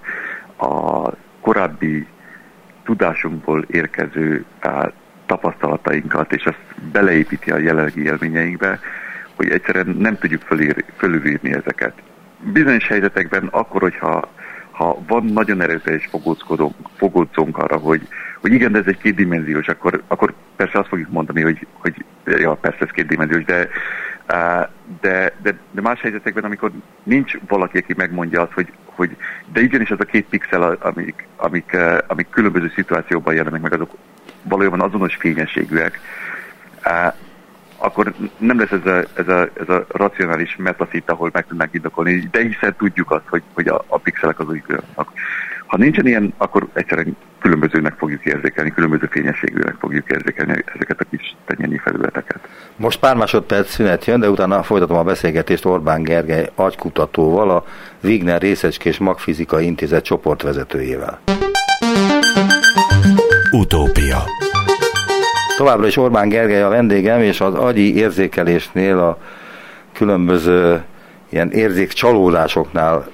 [0.66, 1.10] a
[1.42, 2.08] korábbi
[2.84, 4.46] tudásunkból érkező
[5.26, 8.80] tapasztalatainkat, és ezt beleépíti a jelenlegi élményeinkbe,
[9.36, 10.42] hogy egyszerűen nem tudjuk
[10.98, 11.94] fölülírni ezeket.
[12.40, 14.30] Bizonyos helyzetekben akkor, hogyha
[14.72, 16.10] ha van nagyon erőteljes
[16.98, 18.08] fogódzónk arra, hogy,
[18.42, 22.54] hogy igen, de ez egy kétdimenziós, akkor, akkor persze azt fogjuk mondani, hogy, hogy ja,
[22.54, 23.70] persze ez kétdimenziós, de,
[25.02, 26.72] de, de, de más helyzetekben, amikor
[27.04, 29.16] nincs valaki, aki megmondja azt, hogy, hogy
[29.54, 33.92] de igenis az a két pixel, amik, amik, amik különböző szituációban jelennek meg, azok
[34.44, 36.00] valójában azonos fényességűek,
[37.82, 42.28] akkor nem lesz ez a, ez a, ez a racionális metaszit, ahol meg tudnánk indokolni,
[42.32, 45.12] de hiszen tudjuk azt, hogy, hogy a, a pixelek azok olyanok.
[45.66, 51.36] Ha nincsen ilyen, akkor egyszerűen különbözőnek fogjuk érzékelni, különböző fényességűnek fogjuk érzékelni ezeket a kis
[51.46, 52.48] tenyeni felületeket.
[52.76, 57.66] Most pár másodperc szünet jön, de utána folytatom a beszélgetést Orbán Gergely agykutatóval, a
[58.04, 61.20] Wigner Részecskés Magfizikai Intézet csoportvezetőjével.
[63.52, 64.24] Utópia
[65.62, 69.18] Továbbra is Orbán Gergely a vendégem, és az agyi érzékelésnél a
[69.94, 70.84] különböző
[71.30, 73.08] ilyen érzékcsalódásoknál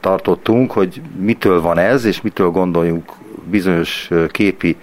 [0.00, 3.12] tartottunk, hogy mitől van ez, és mitől gondoljunk
[3.44, 4.76] bizonyos képi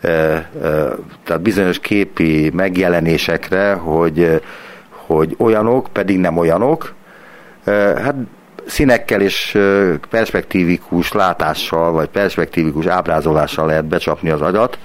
[0.00, 4.40] tehát bizonyos képi megjelenésekre, hogy,
[4.88, 6.94] hogy olyanok, pedig nem olyanok.
[7.64, 8.14] Hát
[8.66, 9.58] színekkel és
[10.10, 14.78] perspektívikus látással, vagy perspektívikus ábrázolással lehet becsapni az agyat,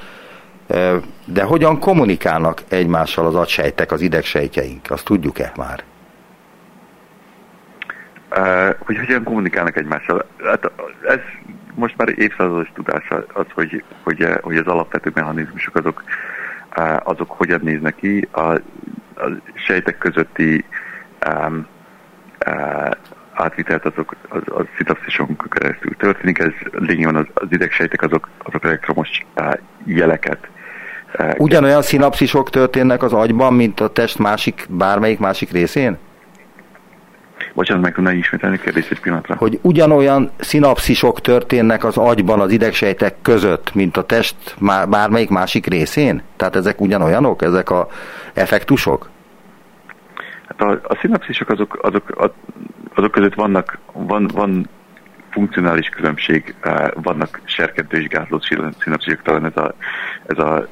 [1.25, 4.91] de hogyan kommunikálnak egymással az agysejtek, az idegsejtjeink?
[4.91, 5.84] Azt tudjuk-e már?
[8.32, 10.25] Uh, hogy hogyan kommunikálnak egymással?
[10.43, 10.71] Hát
[11.08, 11.19] ez
[11.75, 16.03] most már évszázados tudás az, hogy, hogy, hogy az alapvető mechanizmusok azok,
[17.03, 18.62] azok hogyan néznek ki, a, a
[19.53, 20.65] sejtek közötti
[21.27, 21.67] um,
[22.45, 22.91] uh,
[23.34, 29.25] átvitelt azok az, az szinapszison keresztül történik, ez lényegében az, az idegsejtek azok, azok elektromos
[29.36, 29.53] uh,
[29.86, 30.47] jeleket
[31.38, 35.98] Ugyanolyan szinapszisok történnek az agyban, mint a test másik, bármelyik másik részén?
[37.54, 39.36] Bocsánat, meg tudnál ismételni a kérdést egy pillanatra?
[39.36, 44.36] Hogy ugyanolyan szinapszisok történnek az agyban az idegsejtek között, mint a test
[44.89, 46.22] bármelyik másik részén?
[46.36, 47.88] Tehát ezek ugyanolyanok, ezek a
[48.34, 49.10] effektusok?
[50.48, 52.32] Hát a, a szinapszisok azok, azok,
[52.95, 54.69] azok között vannak, van, van
[55.30, 56.56] funkcionális különbség,
[56.93, 58.39] vannak serkentő és gátló
[58.80, 59.74] szinapszisok, talán ez a,
[60.29, 60.67] ez a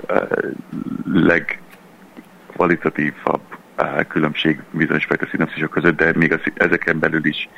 [1.13, 3.41] legkvalitatívabb
[4.07, 7.49] különbség bizonyos fajta szinapszisok között, de még az, ezeken belül is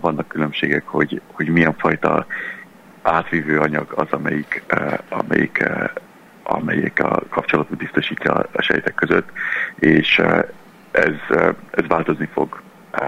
[0.00, 2.26] vannak különbségek, hogy, hogy milyen fajta
[3.02, 4.62] átvívő anyag az, amelyik,
[5.08, 5.64] amelyik,
[6.42, 9.28] amelyik a kapcsolatot biztosítja a sejtek között,
[9.74, 10.22] és
[10.90, 11.14] ez,
[11.70, 13.04] ez változni fog a,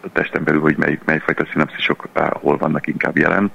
[0.00, 3.50] a testen belül, hogy mely, mely fajta szinapszisok hol vannak inkább jelen.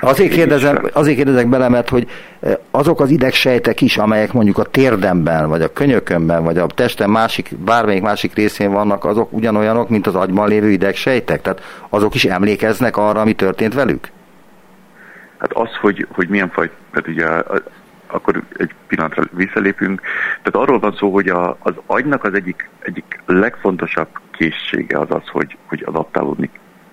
[0.00, 2.08] Azért, kérdezem, azért kérdezek bele, mert hogy
[2.70, 7.50] azok az idegsejtek is, amelyek mondjuk a térdemben, vagy a könyökömben, vagy a testem másik,
[7.58, 11.42] bármelyik másik részén vannak, azok ugyanolyanok, mint az agyban lévő idegsejtek?
[11.42, 14.08] Tehát azok is emlékeznek arra, ami történt velük?
[15.38, 17.26] Hát az, hogy, hogy milyen fajta, tehát ugye
[18.06, 20.00] akkor egy pillanatra visszalépünk.
[20.42, 25.28] Tehát arról van szó, hogy a, az agynak az egyik, egyik legfontosabb készsége az az,
[25.28, 26.50] hogy, hogy adaptálódni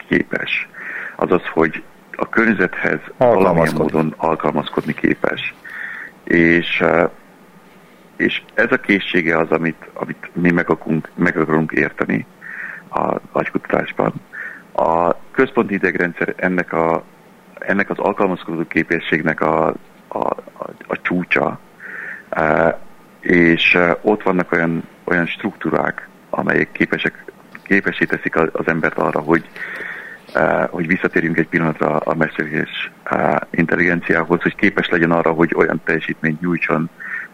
[0.07, 0.69] képes.
[1.15, 1.83] Az az, hogy
[2.15, 5.53] a környezethez valamilyen módon alkalmazkodni képes.
[6.23, 7.09] És, eh,
[8.15, 12.25] és ez a készsége az, amit, amit mi meg akarunk, meg akarunk érteni
[12.89, 14.13] a agykutatásban.
[14.71, 17.03] A központi idegrendszer ennek, a,
[17.59, 19.67] ennek az alkalmazkodó képességnek a,
[20.07, 21.59] a, a, a csúcsa,
[22.29, 22.73] eh,
[23.19, 27.23] és eh, ott vannak olyan, olyan struktúrák, amelyek képesek,
[27.63, 29.49] képesé teszik az embert arra, hogy,
[30.69, 36.41] hogy visszatérjünk egy pillanatra a mesterséges uh, intelligenciához, hogy képes legyen arra, hogy olyan teljesítményt
[36.41, 36.89] nyújtson,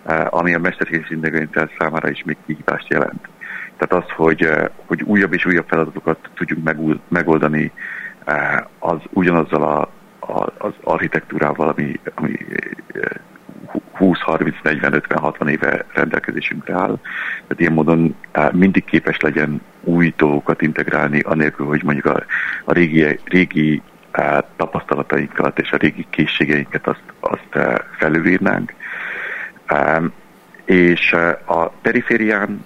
[0.06, 3.28] uh, ami a mesterséges intelligencia számára is még kihívást jelent.
[3.78, 4.50] Tehát az, hogy,
[4.86, 6.74] hogy újabb és újabb feladatokat tudjunk
[7.08, 7.72] megoldani,
[8.80, 9.92] az ugyanazzal a,
[10.34, 12.38] a, az architektúrával, ami, ami
[13.92, 17.00] 20, 30, 40, 50, 60 éve rendelkezésünkre áll.
[17.42, 18.16] Tehát ilyen módon
[18.52, 22.24] mindig képes legyen új dolgokat integrálni, anélkül, hogy mondjuk a,
[22.66, 23.82] a régi, régi
[24.56, 28.74] tapasztalatainkat és a régi készségeinket azt, azt felülírnánk.
[30.66, 31.14] És
[31.46, 32.66] a periférián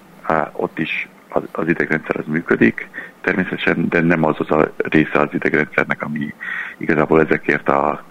[0.51, 2.89] ott is az, az idegrendszer az működik,
[3.21, 6.34] természetesen, de nem az az a része az idegrendszernek, ami
[6.77, 8.04] igazából ezekért a,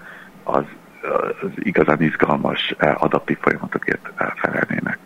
[0.42, 0.64] az
[1.02, 4.98] az igazán izgalmas eh, adaptív folyamatokért eh, felelnének.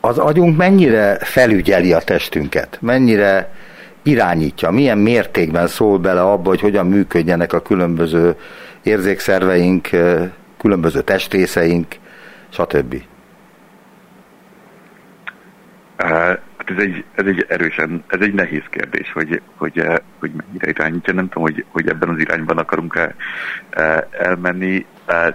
[0.00, 2.78] Az agyunk mennyire felügyeli a testünket?
[2.80, 3.52] Mennyire
[4.02, 4.70] irányítja?
[4.70, 8.36] Milyen mértékben szól bele abba, hogy hogyan működjenek a különböző
[8.82, 11.86] érzékszerveink, eh, különböző testrészeink,
[12.48, 13.02] stb.
[16.76, 21.12] Ez egy, ez egy erősen, ez egy nehéz kérdés, hogy, hogy, eh, hogy mennyire irányítja.
[21.12, 23.14] Nem tudom, hogy, hogy ebben az irányban akarunk-e
[23.70, 24.86] eh, elmenni.
[25.06, 25.34] Eh,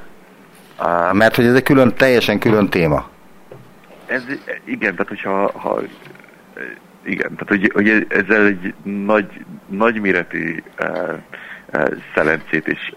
[1.13, 3.10] Mert hogy ez egy külön, teljesen külön téma.
[4.06, 4.23] Ez,
[4.65, 5.82] igen, tehát hogyha ha,
[7.04, 10.63] igen, tehát hogy, hogy ezzel egy nagy, nagy méretű
[12.15, 12.93] szelencét és,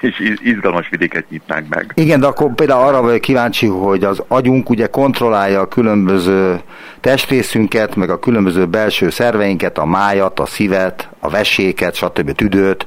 [0.00, 1.92] és izgalmas vidéket nyitnánk meg.
[1.94, 6.60] Igen, de akkor például arra vagyok kíváncsi, hogy az agyunk ugye kontrollálja a különböző
[7.00, 12.32] testrészünket, meg a különböző belső szerveinket, a májat, a szívet, a veséket, stb.
[12.32, 12.86] tüdőt.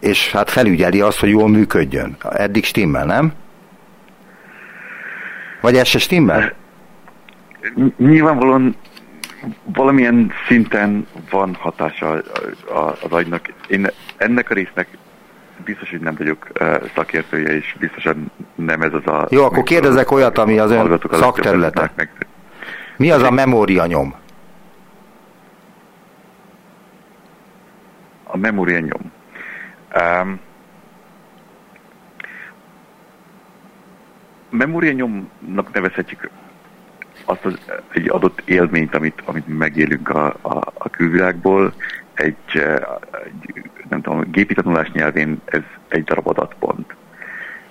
[0.00, 2.16] és hát felügyeli azt, hogy jól működjön.
[2.30, 3.32] Eddig stimmel, nem?
[5.60, 6.52] Vagy ez se stimmel?
[7.96, 8.76] Nyilvánvalóan
[9.64, 12.22] valamilyen szinten van hatása
[13.02, 13.48] az agynak.
[13.68, 14.88] Én ennek a résznek
[15.64, 16.48] biztos, hogy nem vagyok
[16.94, 19.26] szakértője, és biztosan nem ez az a...
[19.30, 21.92] Jó, akkor kérdezek olyat, ami az ön szakterülete.
[22.96, 24.14] Mi az a memória nyom?
[28.24, 29.12] A memória nyom.
[29.94, 30.40] Um,
[34.50, 36.30] memória nyomnak nevezhetjük
[37.28, 37.58] azt az,
[37.92, 41.72] egy adott élményt, amit, amit megélünk a, a, a külvilágból,
[42.14, 42.36] egy,
[43.24, 46.94] egy nem tudom, gépi tanulás nyelvén ez egy darab adatpont.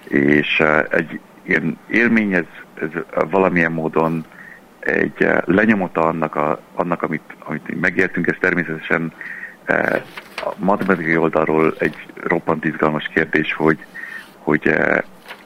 [0.07, 2.45] És egy ilyen élmény, ez,
[2.81, 2.89] ez
[3.29, 4.25] valamilyen módon
[4.79, 9.13] egy lenyomata annak, a, annak amit, amit megértünk, ez természetesen
[10.35, 13.85] a matematikai oldalról egy roppant izgalmas kérdés, hogy,
[14.37, 14.73] hogy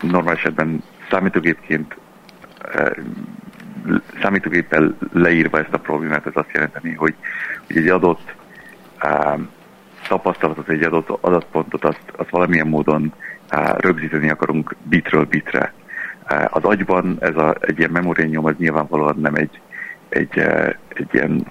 [0.01, 1.95] normál esetben számítógépként
[4.21, 7.15] számítógéppel leírva ezt a problémát, ez azt jelenteni, hogy,
[7.67, 8.33] hogy egy adott
[9.03, 9.49] um,
[10.07, 13.13] tapasztalatot, egy adott adatpontot, azt, azt valamilyen módon
[13.53, 15.73] uh, rögzíteni akarunk bitről bitre.
[16.31, 19.61] Uh, az agyban ez a, egy ilyen memórianyom, az nyilvánvalóan nem egy,
[20.09, 21.45] egy, uh, egy ilyen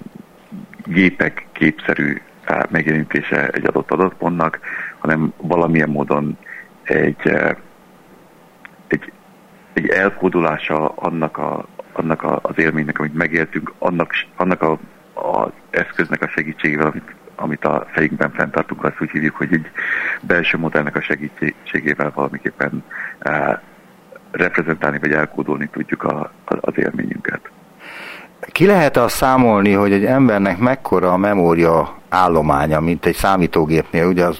[0.85, 4.59] gépek képszerű uh, megjelenítése egy adott adatpontnak,
[4.97, 6.37] hanem valamilyen módon
[6.83, 7.55] egy, uh,
[8.87, 9.11] egy,
[9.73, 14.77] egy elkódolása annak a, annak a, az élménynek, amit megéltünk, annak, annak a,
[15.13, 19.65] az eszköznek a segítségével, amit, amit a fejünkben fenntartunk, azt úgy hívjuk, hogy egy
[20.21, 22.83] belső modellnek a segítségével valamiképpen
[23.25, 23.59] uh,
[24.31, 27.41] reprezentálni vagy elkódolni tudjuk a, a, az élményünket.
[28.51, 34.25] Ki lehet azt számolni, hogy egy embernek mekkora a memória állománya, mint egy számítógépnél, ugye
[34.25, 34.39] az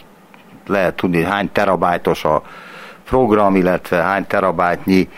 [0.68, 2.44] lehet tudni, hány terabájtos a
[3.04, 5.10] program, illetve hány terabájtnyi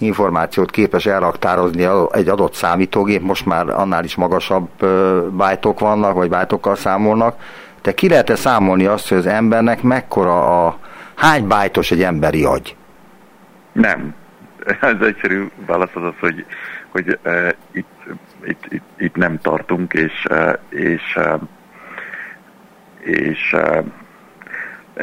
[0.00, 4.68] információt képes elraktározni egy adott számítógép, most már annál is magasabb
[5.30, 7.36] bájtok vannak, vagy bájtokkal számolnak,
[7.82, 10.78] de ki lehet-e számolni azt, hogy az embernek mekkora a,
[11.14, 12.76] hány bájtos egy emberi agy?
[13.72, 14.14] Nem.
[14.80, 16.44] Ez egyszerű válasz az az, hogy,
[16.90, 17.86] hogy uh, itt,
[18.44, 21.40] itt, itt, itt nem tartunk, és, uh, és, uh,
[23.00, 23.84] és uh,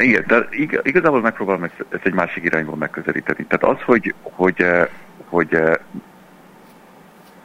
[0.02, 0.48] igen, de
[0.82, 3.46] igazából megpróbálom ezt, ezt egy másik irányból megközelíteni.
[3.48, 4.88] Tehát az, hogy, hogy, eh,
[5.24, 5.74] hogy, eh,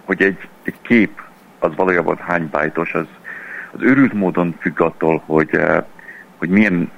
[0.04, 1.22] hogy egy, egy kép
[1.60, 3.08] az valójában hány bájtos, az,
[3.72, 5.84] az őrült módon függ attól, hogy, eh,
[6.38, 6.92] hogy milyen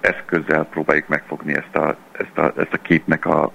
[0.00, 3.52] eszközzel próbáljuk megfogni ezt a, ezt a, ezt a képnek a,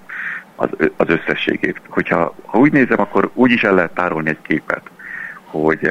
[0.56, 1.80] az, az összességét.
[1.88, 4.90] Hogyha ha úgy nézem, akkor úgy is el lehet tárolni egy képet,
[5.44, 5.90] hogy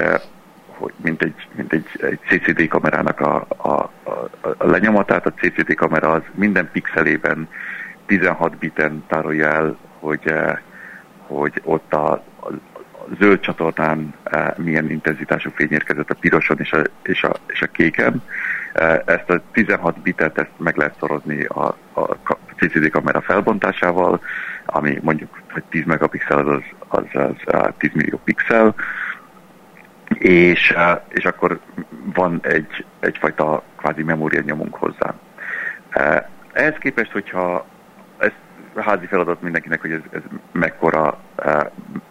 [0.82, 5.74] hogy mint egy, mint egy, egy CCD kamerának a, a, a, a lenyomatát, a CCD
[5.76, 7.48] kamera az minden pixelében
[8.06, 10.58] 16 biten tárolja el, hogy, eh,
[11.28, 12.52] hogy ott a, a
[13.20, 17.68] zöld csatornán eh, milyen intenzitású fény érkezett a piroson és a, és a, és a
[17.68, 18.24] kéken.
[18.74, 22.18] Eh, ezt a 16 bitet ezt meg lehet szorozni a, a
[22.58, 24.22] CCD kamera felbontásával,
[24.66, 28.76] ami mondjuk hogy 10 megapixel az, az, az, az 10 millió pixel,
[30.22, 30.76] és,
[31.10, 31.60] és akkor
[32.14, 35.14] van egy, egyfajta kvázi memória nyomunk hozzá.
[36.54, 37.66] Ehhez képest, hogyha
[38.18, 38.32] ez
[38.76, 41.20] házi feladat mindenkinek, hogy ez, ez mekkora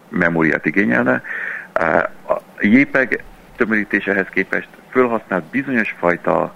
[0.09, 1.21] memóriát igényelne,
[2.27, 3.23] a JPEG
[3.55, 6.55] tömörítésehez képest fölhasznált bizonyos fajta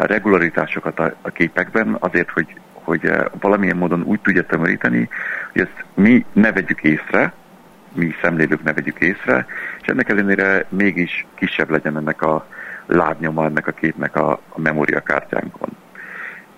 [0.00, 5.08] regularitásokat a, a képekben azért, hogy, hogy valamilyen módon úgy tudja tömöríteni,
[5.52, 7.32] hogy ezt mi ne vegyük észre,
[7.92, 9.46] mi szemlélők ne vegyük észre,
[9.80, 12.46] és ennek ellenére mégis kisebb legyen ennek a
[12.86, 15.68] lábnyoma, ennek a képnek a, a memóriakártyánkon.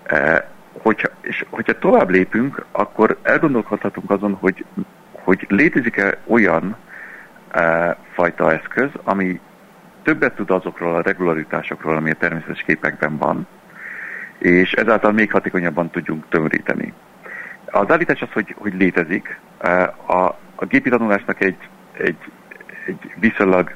[0.03, 0.49] E,
[0.81, 4.65] hogyha, és hogyha tovább lépünk, akkor elgondolkodhatunk azon, hogy,
[5.11, 6.77] hogy létezik-e olyan
[7.51, 9.39] e, fajta eszköz, ami
[10.03, 13.47] többet tud azokról a regularitásokról, ami a természetes képekben van,
[14.37, 16.93] és ezáltal még hatékonyabban tudjunk tömöríteni.
[17.71, 19.39] Az állítás az, hogy, hogy létezik.
[20.05, 20.13] A,
[20.55, 21.57] a gépi tanulásnak egy,
[21.97, 22.17] egy,
[22.85, 23.73] egy viszonylag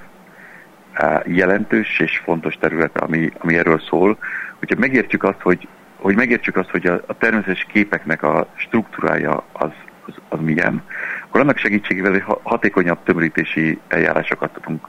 [1.26, 4.18] jelentős és fontos terület, ami, ami erről szól,
[4.60, 9.72] hogyha megértjük azt, hogy, hogy megértjük azt, hogy a, a természetes képeknek a struktúrája az,
[10.06, 10.84] az, az milyen,
[11.28, 14.88] akkor annak segítségével hatékonyabb tömörítési eljárásokat tudunk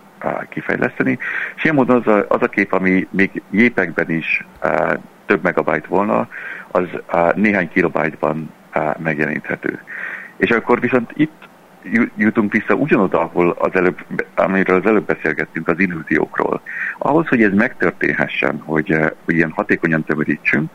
[0.49, 1.18] kifejleszteni.
[1.57, 4.47] És ilyen módon az a, az a kép, ami még jépekben is
[5.26, 6.28] több megabyte volna,
[6.70, 6.85] az
[7.35, 8.51] néhány kilobájtban
[8.99, 9.81] megjeleníthető.
[10.37, 11.49] És akkor viszont itt
[12.16, 14.05] jutunk vissza ugyanoda, ahol az előbb,
[14.35, 16.61] amiről az előbb beszélgettünk, az illúziókról.
[16.99, 20.70] Ahhoz, hogy ez megtörténhessen, hogy, eh, hogy ilyen hatékonyan tömörítsünk,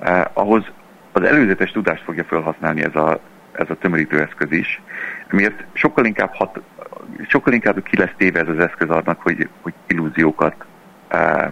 [0.00, 0.64] eh, ahhoz
[1.12, 3.20] az előzetes tudást fogja felhasználni ez a,
[3.52, 4.82] ez a tömörítő eszköz is,
[5.30, 6.60] miért sokkal inkább, hat,
[7.28, 10.54] sokkal inkább ki lesz téve ez az eszköz annak, hogy, hogy illúziókat
[11.08, 11.48] eh,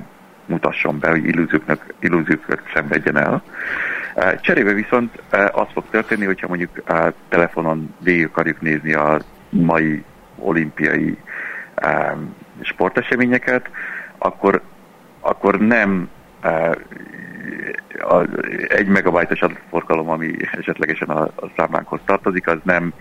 [0.46, 3.42] mutasson be, hogy illúzióknak, illúziókat szenvedjen el.
[4.40, 6.82] Cserébe viszont az fog történni, hogyha mondjuk
[7.28, 10.04] telefonon végig akarjuk nézni a mai
[10.38, 11.18] olimpiai
[12.60, 13.70] sporteseményeket,
[14.18, 14.60] akkor,
[15.20, 16.08] akkor nem
[18.68, 22.92] egy megabajtos adatforgalom, ami esetlegesen a, a számlánkhoz tartozik, az nem,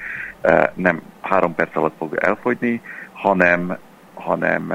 [0.74, 2.82] nem három perc alatt fog elfogyni,
[3.14, 3.78] hanem,
[4.14, 4.74] hanem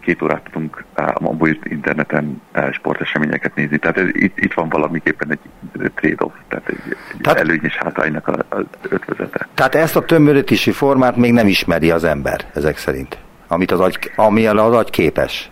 [0.00, 3.78] két órát tudunk a mobil interneten sporteseményeket nézni.
[3.78, 6.78] Tehát ez, itt, itt van valamiképpen egy trade-off, tehát egy,
[7.12, 9.48] egy tehát, előny és hátránynak az ötvezete.
[9.54, 13.18] Tehát ezt a tömörítési formát még nem ismeri az ember, ezek szerint,
[13.48, 15.50] amit az agy, ami az agy képes.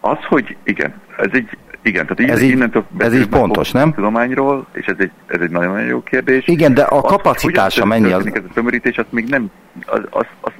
[0.00, 3.92] Az, hogy igen, ez egy igen, tehát ez így, innentől ez így pontos, nem?
[3.92, 6.46] Tudományról, és ez egy, ez egy nagyon-nagyon jó kérdés.
[6.46, 8.26] Igen, de a kapacitása az, mennyi az?
[8.26, 9.50] Ez a tömörítés, azt még nem,
[9.86, 10.52] az, az, az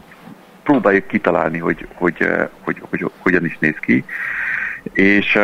[0.63, 2.17] próbáljuk kitalálni, hogy, hogy,
[2.61, 4.05] hogy, hogy, hogy hogyan is néz ki,
[4.93, 5.39] és,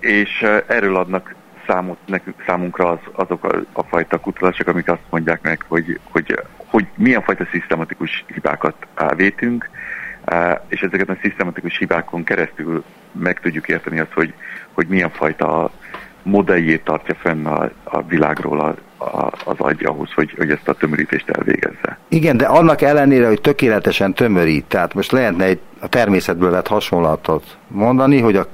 [0.00, 1.34] és erről adnak
[1.66, 6.40] számot nekünk, számunkra az, azok a, a fajta kutatások, amik azt mondják meg, hogy, hogy,
[6.56, 8.74] hogy milyen fajta szisztematikus hibákat
[9.16, 9.70] vétünk,
[10.68, 14.34] és ezeket a szisztematikus hibákon keresztül meg tudjuk érteni azt, hogy,
[14.72, 15.70] hogy milyen fajta
[16.22, 18.74] modelljét tartja fenn a, a világról a,
[19.44, 21.98] az agy ahhoz, hogy, hogy ezt a tömörítést elvégezze.
[22.08, 27.56] Igen, de annak ellenére, hogy tökéletesen tömörít, tehát most lehetne egy a természetből vett hasonlatot
[27.68, 28.46] mondani, hogy a,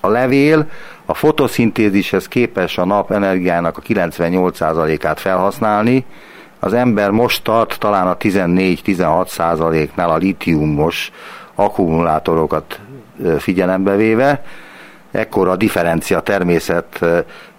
[0.00, 0.68] a levél
[1.04, 6.04] a fotoszintézishez képes a nap energiának a 98%-át felhasználni,
[6.58, 11.10] az ember most tart talán a 14-16%-nál a litiumos
[11.54, 12.80] akkumulátorokat
[13.38, 14.44] figyelembe véve,
[15.10, 17.00] ekkora a differencia természet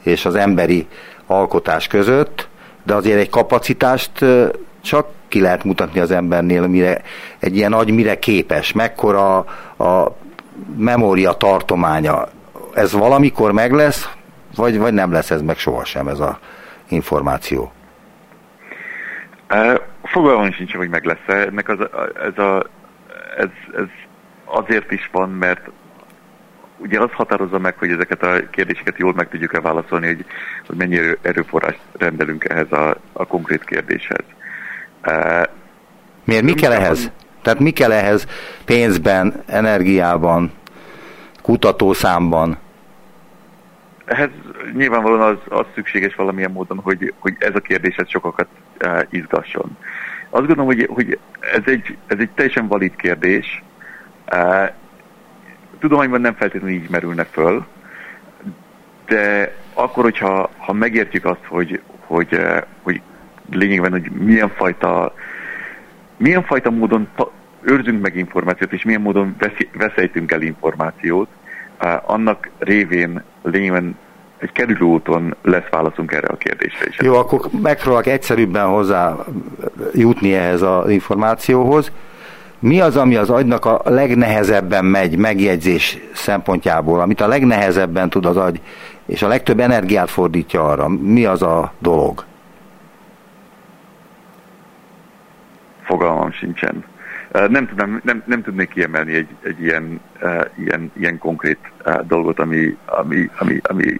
[0.04, 0.88] és az emberi
[1.32, 2.48] alkotás között,
[2.84, 4.26] de azért egy kapacitást
[4.82, 7.02] csak ki lehet mutatni az embernél, mire
[7.40, 9.38] egy ilyen agy mire képes, mekkora
[9.78, 10.16] a
[10.78, 12.28] memória tartománya.
[12.74, 14.10] Ez valamikor meg lesz,
[14.56, 16.40] vagy, vagy nem lesz ez meg sohasem ez a
[16.90, 17.72] információ?
[20.04, 21.28] Fogalmam sincs, hogy meg lesz.
[21.28, 21.78] Ennek az,
[22.22, 22.64] ez, a,
[23.38, 23.88] ez, ez
[24.46, 25.70] azért is van, mert
[26.82, 30.26] ugye az határozza meg, hogy ezeket a kérdéseket jól meg tudjuk-e válaszolni, hogy,
[30.68, 34.24] hogy mennyi erőforrást rendelünk ehhez a, a konkrét kérdéshez.
[35.06, 35.44] Uh,
[36.24, 36.44] Miért?
[36.44, 37.12] Mi kell ehhez?
[37.42, 38.28] Tehát mi kell ehhez
[38.66, 40.52] pénzben, energiában,
[41.42, 42.58] kutatószámban?
[44.06, 44.30] Ehhez
[44.74, 48.48] nyilvánvalóan az, az szükséges valamilyen módon, hogy, hogy ez a kérdés ez sokakat
[48.86, 49.78] uh, izgasson.
[50.30, 53.64] Azt gondolom, hogy, hogy ez, egy, ez egy teljesen valid kérdés,
[54.32, 54.70] uh,
[55.82, 57.66] tudományban nem feltétlenül így merülne föl,
[59.06, 63.02] de akkor, hogyha ha megértjük azt, hogy, hogy, eh, hogy
[63.50, 65.14] lényegben, hogy milyen fajta,
[66.18, 67.08] milyen fajta módon
[67.62, 69.36] őrzünk meg információt, és milyen módon
[69.74, 71.28] veszejtünk el információt,
[72.06, 73.98] annak révén lényegben
[74.38, 76.98] egy kerülő úton lesz válaszunk erre a kérdésre is.
[77.00, 79.16] Jó, akkor megpróbálok egyszerűbben hozzá
[79.94, 81.92] jutni ehhez az információhoz.
[82.62, 88.38] Mi az, ami az agynak a legnehezebben megy megjegyzés szempontjából, amit a legnehezebben tud az
[88.38, 88.62] agy,
[89.06, 90.88] és a legtöbb energiát fordítja arra?
[90.88, 92.26] Mi az a dolog?
[95.84, 96.84] Fogalmam sincsen.
[97.32, 102.40] Nem, tudom, nem, nem tudnék kiemelni egy, egy ilyen, uh, ilyen, ilyen konkrét uh, dolgot,
[102.40, 103.96] ami, ami, ami, ami,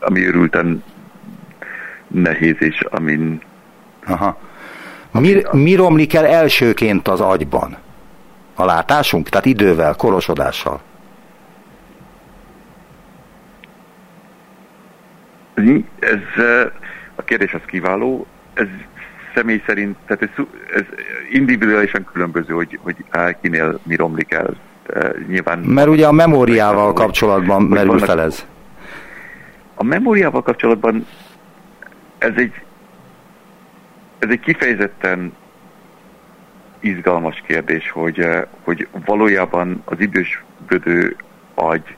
[0.00, 0.82] ami örülten
[2.06, 3.40] nehéz, és amin...
[4.06, 4.38] Aha.
[5.10, 7.76] Mi, mi romlik el elsőként az agyban?
[8.54, 9.28] A látásunk?
[9.28, 10.80] Tehát idővel, korosodással?
[15.98, 16.44] Ez
[17.14, 18.26] a kérdés az kiváló.
[18.54, 18.66] Ez
[19.34, 20.44] személy szerint, tehát ez,
[20.74, 20.84] ez
[21.30, 22.96] individuálisan különböző, hogy, hogy
[23.40, 24.56] kinél mi romlik el.
[25.28, 28.46] Nyilván Mert ugye a memóriával kapcsolatban merül fel ez.
[29.74, 31.06] A memóriával kapcsolatban
[32.18, 32.52] ez egy,
[34.18, 35.32] ez egy kifejezetten
[36.82, 41.16] izgalmas kérdés, hogy, eh, hogy valójában az idősödő
[41.54, 41.96] agy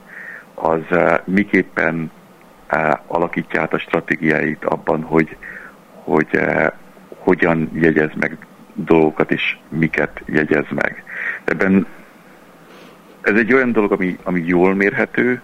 [0.55, 2.11] az eh, miképpen
[2.67, 5.37] eh, alakítja át a stratégiáit abban, hogy,
[6.03, 6.41] hogy
[7.19, 8.37] hogyan jegyez meg
[8.75, 11.05] dolgokat, és miket jegyez meg.
[11.45, 11.87] Ebben
[13.21, 15.43] ez egy olyan dolog, ami, ami jól mérhető,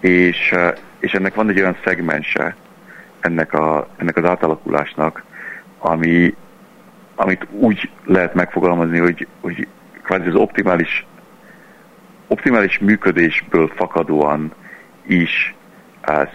[0.00, 0.54] és,
[0.98, 2.56] és ennek van egy olyan szegmense
[3.20, 5.24] ennek, a, ennek az átalakulásnak,
[5.78, 6.34] ami,
[7.14, 9.66] amit úgy lehet megfogalmazni, hogy, hogy
[10.02, 11.06] kvázi az optimális,
[12.26, 14.52] optimális működésből fakadóan
[15.06, 15.54] is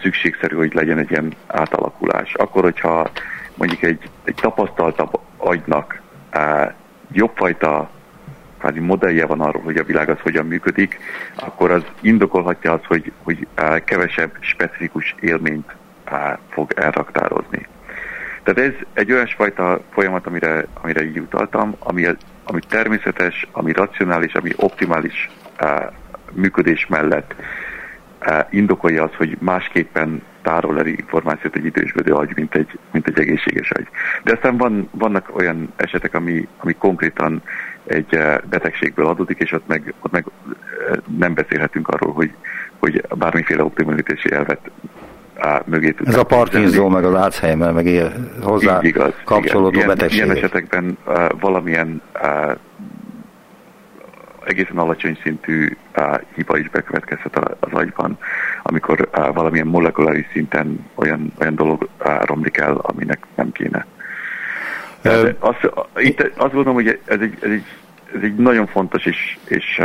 [0.00, 2.34] szükségszerű, hogy legyen egy ilyen átalakulás.
[2.34, 3.10] Akkor, hogyha
[3.54, 6.00] mondjuk egy, egy tapasztaltabb agynak
[7.12, 7.90] jobbfajta
[8.58, 10.98] kvázi modellje van arról, hogy a világ az hogyan működik,
[11.34, 13.46] akkor az indokolhatja azt, hogy, hogy
[13.84, 15.74] kevesebb specifikus élményt
[16.48, 17.66] fog elraktározni.
[18.54, 22.06] Tehát ez egy olyasfajta folyamat, amire, amire így utaltam, ami,
[22.44, 25.30] ami természetes, ami racionális, ami optimális
[26.32, 27.34] működés mellett
[28.50, 33.70] indokolja az, hogy másképpen tárol el információt egy idősbödő agy, mint egy, mint egy egészséges
[33.70, 33.88] agy.
[34.22, 37.42] De aztán van, vannak olyan esetek, ami, ami konkrétan
[37.86, 40.24] egy betegségből adódik, és ott meg, ott meg
[41.18, 42.32] nem beszélhetünk arról, hogy,
[42.78, 44.70] hogy bármiféle optimalitási elvet
[45.40, 48.12] á, mögé Ez a Parkinson, meg az Alzheimer, meg él,
[48.42, 49.86] hozzá igaz, kapcsolódó igen.
[49.86, 50.24] betegségek.
[50.24, 52.56] Ilyen, ilyen esetekben uh, valamilyen uh,
[54.44, 58.18] egészen alacsony szintű uh, hiba is bekövetkezhet az agyban,
[58.62, 63.86] amikor uh, valamilyen molekuláris szinten olyan, olyan dolog uh, romlik el, aminek nem kéne.
[65.02, 67.64] De azt, itt azt gondolom, hogy ez egy, ez egy,
[68.14, 69.80] ez egy nagyon fontos és, és,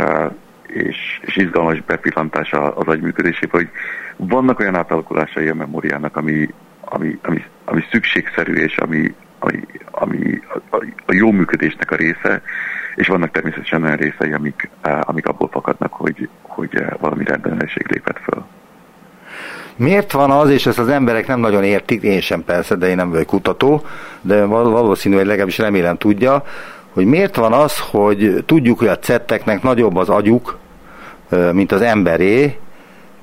[0.66, 3.68] és, és izgalmas bepillantás az agy működésébe, hogy
[4.16, 6.48] vannak olyan átalakulásai a memóriának, ami,
[6.84, 9.60] ami, ami, ami szükségszerű, és ami, ami,
[9.90, 10.40] ami
[10.70, 12.42] a, a jó működésnek a része,
[12.94, 18.44] és vannak természetesen olyan részei, amik, amik abból fakadnak, hogy, hogy valami rendellenesség lépett föl.
[19.76, 22.96] Miért van az, és ezt az emberek nem nagyon értik, én sem persze, de én
[22.96, 23.84] nem vagyok kutató,
[24.20, 26.44] de valószínű, hogy legalábbis remélem tudja,
[26.92, 30.58] hogy miért van az, hogy tudjuk, hogy a cetteknek nagyobb az agyuk,
[31.52, 32.58] mint az emberé,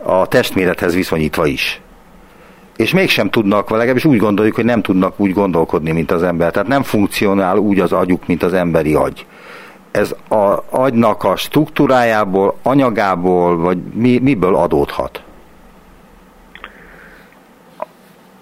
[0.03, 1.81] a testmérethez viszonyítva is.
[2.75, 6.51] És mégsem tudnak, vagy legalábbis úgy gondoljuk, hogy nem tudnak úgy gondolkodni, mint az ember.
[6.51, 9.25] Tehát nem funkcionál úgy az agyuk, mint az emberi agy
[9.93, 15.23] ez a agynak a struktúrájából, anyagából, vagy mi, miből adódhat?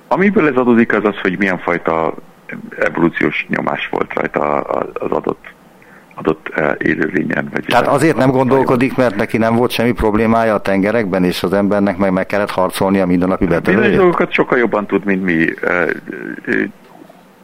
[0.07, 2.14] Amiből ez adódik, az az, hogy milyen fajta
[2.80, 4.59] evolúciós nyomás volt rajta
[4.93, 5.53] az adott
[6.16, 7.49] adott eh, élőlényen.
[7.51, 11.53] Vagy Tehát azért nem gondolkodik, mert neki nem volt semmi problémája a tengerekben, és az
[11.53, 13.80] embernek meg meg kellett harcolni a mindennapi betegségét?
[13.80, 15.45] Bizonyos dolgokat sokkal jobban tud, mint mi.
[15.62, 16.70] Eh, eh,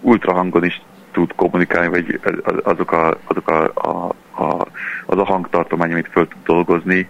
[0.02, 2.20] ultrahangon is tud kommunikálni, vagy
[2.64, 4.68] azok a, azok a, a, a,
[5.06, 7.08] az a hangtartomány, amit föl tud dolgozni,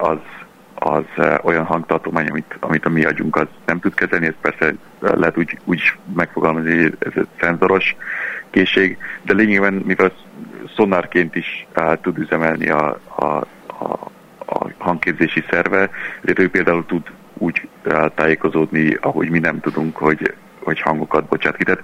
[0.00, 0.18] az,
[0.74, 1.04] az
[1.42, 5.58] olyan hangtartomány, amit, amit a mi agyunk az nem tud kezelni, ez persze lehet úgy,
[5.64, 5.80] úgy
[6.14, 7.96] megfogalmazni, hogy ez egy szenzoros
[8.50, 10.12] készség, de lényegében, mivel
[10.80, 13.24] szonárként is uh, tud üzemelni a, a,
[13.66, 14.10] a,
[14.46, 15.90] a hangképzési szerve,
[16.22, 17.02] ezért ő például tud
[17.38, 21.64] úgy uh, tájékozódni, ahogy mi nem tudunk, hogy, hogy hangokat bocsát ki.
[21.64, 21.80] Tehát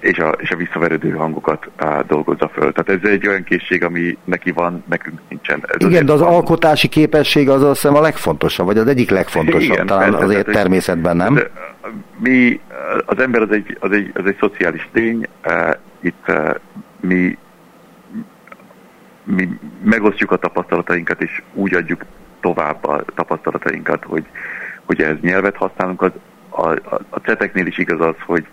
[0.00, 2.72] és a, és a visszaverődő hangokat á, dolgozza föl.
[2.72, 5.64] Tehát ez egy olyan készség, ami neki van, nekünk nincsen.
[5.66, 6.32] Ez Igen, de az van.
[6.32, 10.44] alkotási képesség az azt hiszem a legfontosabb, vagy az egyik legfontosabb Igen, talán persze, azért
[10.44, 11.34] tehát, természetben, nem?
[11.34, 11.50] De,
[12.18, 12.60] mi,
[13.06, 15.26] az ember az egy, az egy, az egy szociális lény,
[16.00, 16.32] itt
[17.00, 17.38] mi,
[19.26, 22.04] mi megosztjuk a tapasztalatainkat, és úgy adjuk
[22.40, 24.26] tovább a tapasztalatainkat, hogy,
[24.84, 26.02] hogy ez nyelvet használunk.
[26.02, 26.12] Az,
[26.48, 28.46] a, a, a ceteknél is igaz az, hogy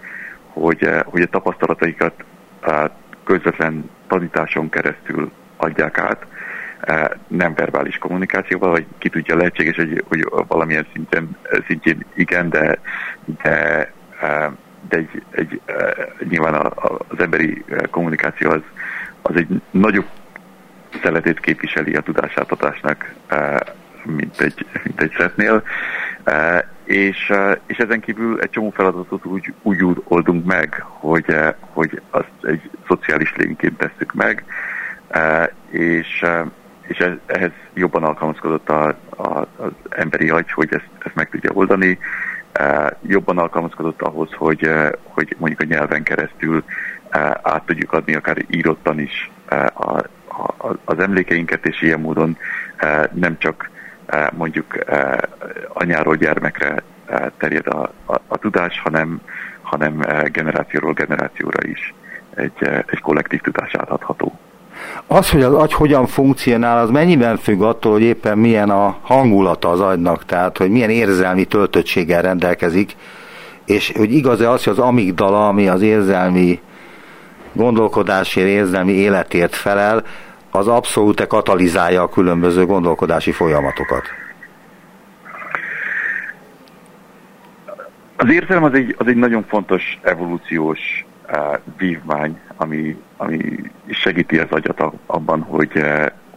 [0.53, 2.13] hogy, eh, hogy a tapasztalataikat
[2.61, 2.83] eh,
[3.23, 6.25] közvetlen tanításon keresztül adják át,
[6.79, 12.79] eh, nem verbális kommunikációval, vagy ki tudja lehetséges, hogy, hogy valamilyen szinten, szintjén igen, de,
[13.43, 13.91] de,
[14.89, 15.61] de egy, egy,
[16.29, 16.71] nyilván
[17.07, 18.61] az emberi kommunikáció az,
[19.21, 20.05] az egy nagyobb
[21.01, 23.13] szeletét képviseli a tudásátadásnak,
[24.03, 25.63] mint egy, mint egy szetnél,
[26.83, 27.33] és,
[27.65, 33.35] és ezen kívül egy csomó feladatot úgy, úgy oldunk meg, hogy, hogy azt egy szociális
[33.35, 34.43] lényként tesszük meg,
[35.69, 36.25] és,
[36.87, 41.99] és ehhez jobban alkalmazkodott a, a, az emberi agy, hogy ezt, ezt meg tudja oldani,
[43.01, 44.69] jobban alkalmazkodott ahhoz, hogy,
[45.03, 46.63] hogy mondjuk a nyelven keresztül
[47.41, 49.31] át tudjuk adni akár írottan is
[49.73, 50.03] a,
[50.85, 52.37] az emlékeinket, és ilyen módon
[53.13, 53.69] nem csak
[54.31, 54.75] mondjuk
[55.67, 56.83] anyáról gyermekre
[57.37, 59.21] terjed a, a, a tudás, hanem,
[59.61, 61.93] hanem generációról generációra is
[62.35, 64.39] egy, egy kollektív tudás átadható.
[65.07, 69.69] Az, hogy az agy hogyan funkcionál, az mennyiben függ attól, hogy éppen milyen a hangulata
[69.69, 72.95] az agynak, tehát hogy milyen érzelmi töltöttséggel rendelkezik,
[73.65, 76.59] és hogy igaz-e az, hogy az amigdala, ami az érzelmi
[77.53, 80.03] gondolkodásért, érzelmi életért felel,
[80.51, 84.03] az abszolút katalizálja a különböző gondolkodási folyamatokat?
[88.15, 91.05] Az érzelem az egy, az egy nagyon fontos evolúciós
[91.77, 93.39] vívmány, ami, ami
[93.89, 95.83] segíti az agyat abban, hogy,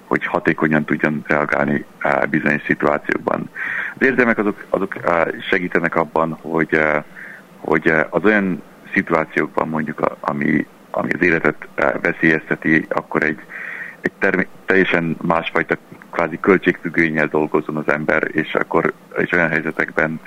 [0.06, 1.84] hogy hatékonyan tudjon reagálni
[2.30, 3.50] bizonyos szituációkban.
[3.98, 4.96] Az érzelmek azok, azok
[5.50, 6.80] segítenek abban, hogy,
[7.58, 8.62] hogy az olyan
[8.92, 10.66] szituációkban mondjuk, ami,
[10.96, 11.68] ami az életet
[12.02, 13.40] veszélyezteti, akkor egy,
[14.00, 15.76] egy termi- teljesen másfajta
[16.10, 20.20] kvázi költségfüggőnyel dolgozzon az ember, és akkor és olyan helyzetekben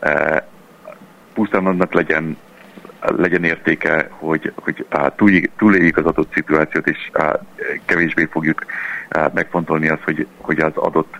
[0.00, 0.46] e,
[1.34, 2.36] pusztán annak legyen
[3.00, 4.86] legyen értéke, hogy, hogy
[5.56, 7.40] túléljük az adott szituációt, és á,
[7.84, 8.64] kevésbé fogjuk
[9.08, 11.14] á, megfontolni azt, hogy, hogy az adott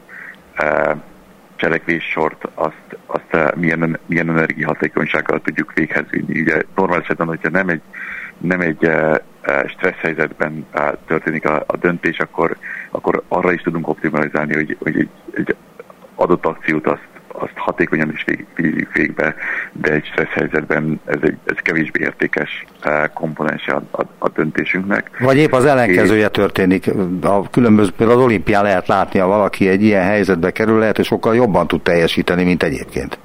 [0.54, 0.96] á,
[1.56, 6.40] cselekvés sort, azt, azt milyen, milyen energiahatékonysággal tudjuk véghez vinni.
[6.40, 7.82] Ugye normál esetben, hogyha nem egy,
[8.38, 8.90] nem egy
[9.66, 10.66] stressz helyzetben
[11.06, 12.56] történik a, a döntés, akkor,
[12.90, 15.56] akkor arra is tudunk optimalizálni, hogy, hogy egy, egy
[16.14, 18.24] adott akciót azt, azt hatékonyan is
[18.54, 19.34] vigyük végbe,
[19.72, 22.64] de egy stressz helyzetben ez, egy, ez kevésbé értékes
[23.14, 25.10] komponense a, a, a döntésünknek.
[25.18, 26.90] Vagy épp az ellenkezője történik.
[27.22, 31.04] A különböző, például az olimpián lehet látni, ha valaki egy ilyen helyzetbe kerül, lehet, hogy
[31.04, 33.18] sokkal jobban tud teljesíteni, mint egyébként.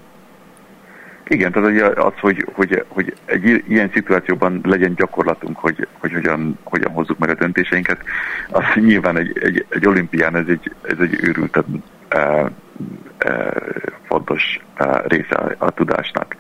[1.34, 6.92] Igen, tehát az, hogy, hogy, hogy egy ilyen szituációban legyen gyakorlatunk, hogy, hogy hogyan, hogyan
[6.92, 8.02] hozzuk meg a döntéseinket,
[8.50, 12.52] az nyilván egy, egy, egy olimpián ez egy, ez egy őrülten e,
[13.18, 13.54] e,
[14.04, 16.36] fontos e, része a tudásnak.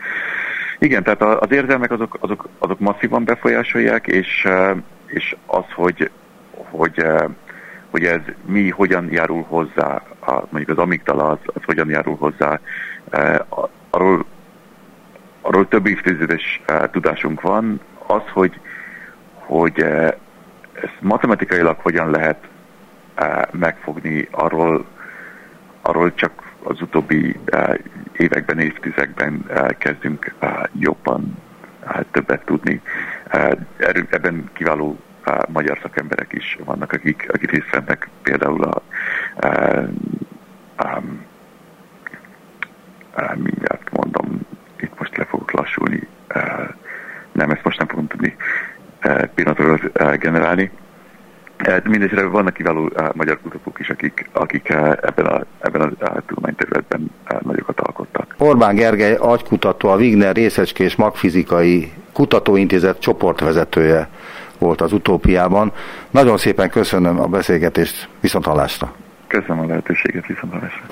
[0.79, 4.47] Igen, tehát az érzelmek azok, azok, azok masszívan befolyásolják, és,
[5.05, 6.09] és az, hogy,
[6.51, 7.05] hogy,
[7.89, 12.59] hogy ez mi hogyan járul hozzá, a, mondjuk az amigdala az, az hogyan járul hozzá,
[13.89, 14.25] arról
[15.43, 18.59] arról több évtizedes uh, tudásunk van, az, hogy,
[19.33, 20.07] hogy uh,
[20.73, 22.47] ezt matematikailag hogyan lehet
[23.19, 24.85] uh, megfogni, arról,
[25.81, 27.39] arról csak az utóbbi
[28.17, 29.45] években, évtizedekben
[29.77, 30.33] kezdünk
[30.79, 31.37] jobban
[32.11, 32.81] többet tudni.
[34.09, 34.99] Ebben kiváló
[35.47, 38.09] magyar szakemberek is vannak, akik, akik részt vennek.
[38.23, 38.81] Például a
[39.43, 39.87] uh,
[40.83, 41.25] um,
[43.17, 44.22] uh, mindjárt mondom,
[45.13, 46.07] most le fogok lassulni.
[47.31, 48.35] Nem, ezt most nem fogom tudni
[49.35, 49.79] pillanatról
[50.17, 50.71] generálni.
[51.83, 54.69] Mindenesetre vannak kiváló magyar kutatók is, akik, akik
[55.01, 58.35] ebben a, ebben a tudományterületben nagyokat alkottak.
[58.37, 64.09] Orbán Gergely agykutató, a Wigner Részecskés Magfizikai Kutatóintézet csoportvezetője
[64.57, 65.71] volt az utópiában.
[66.09, 68.93] Nagyon szépen köszönöm a beszélgetést, viszont hallásra.
[69.27, 70.85] Köszönöm a lehetőséget, viszont hallásra.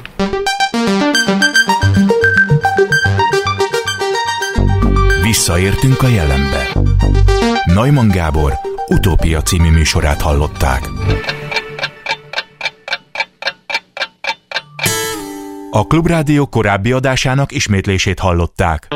[5.32, 6.68] Visszaértünk a jelenbe.
[7.66, 8.54] Neumann Gábor
[8.88, 10.90] utópia című műsorát hallották.
[15.72, 18.88] A Klubrádió korábbi adásának ismétlését hallották.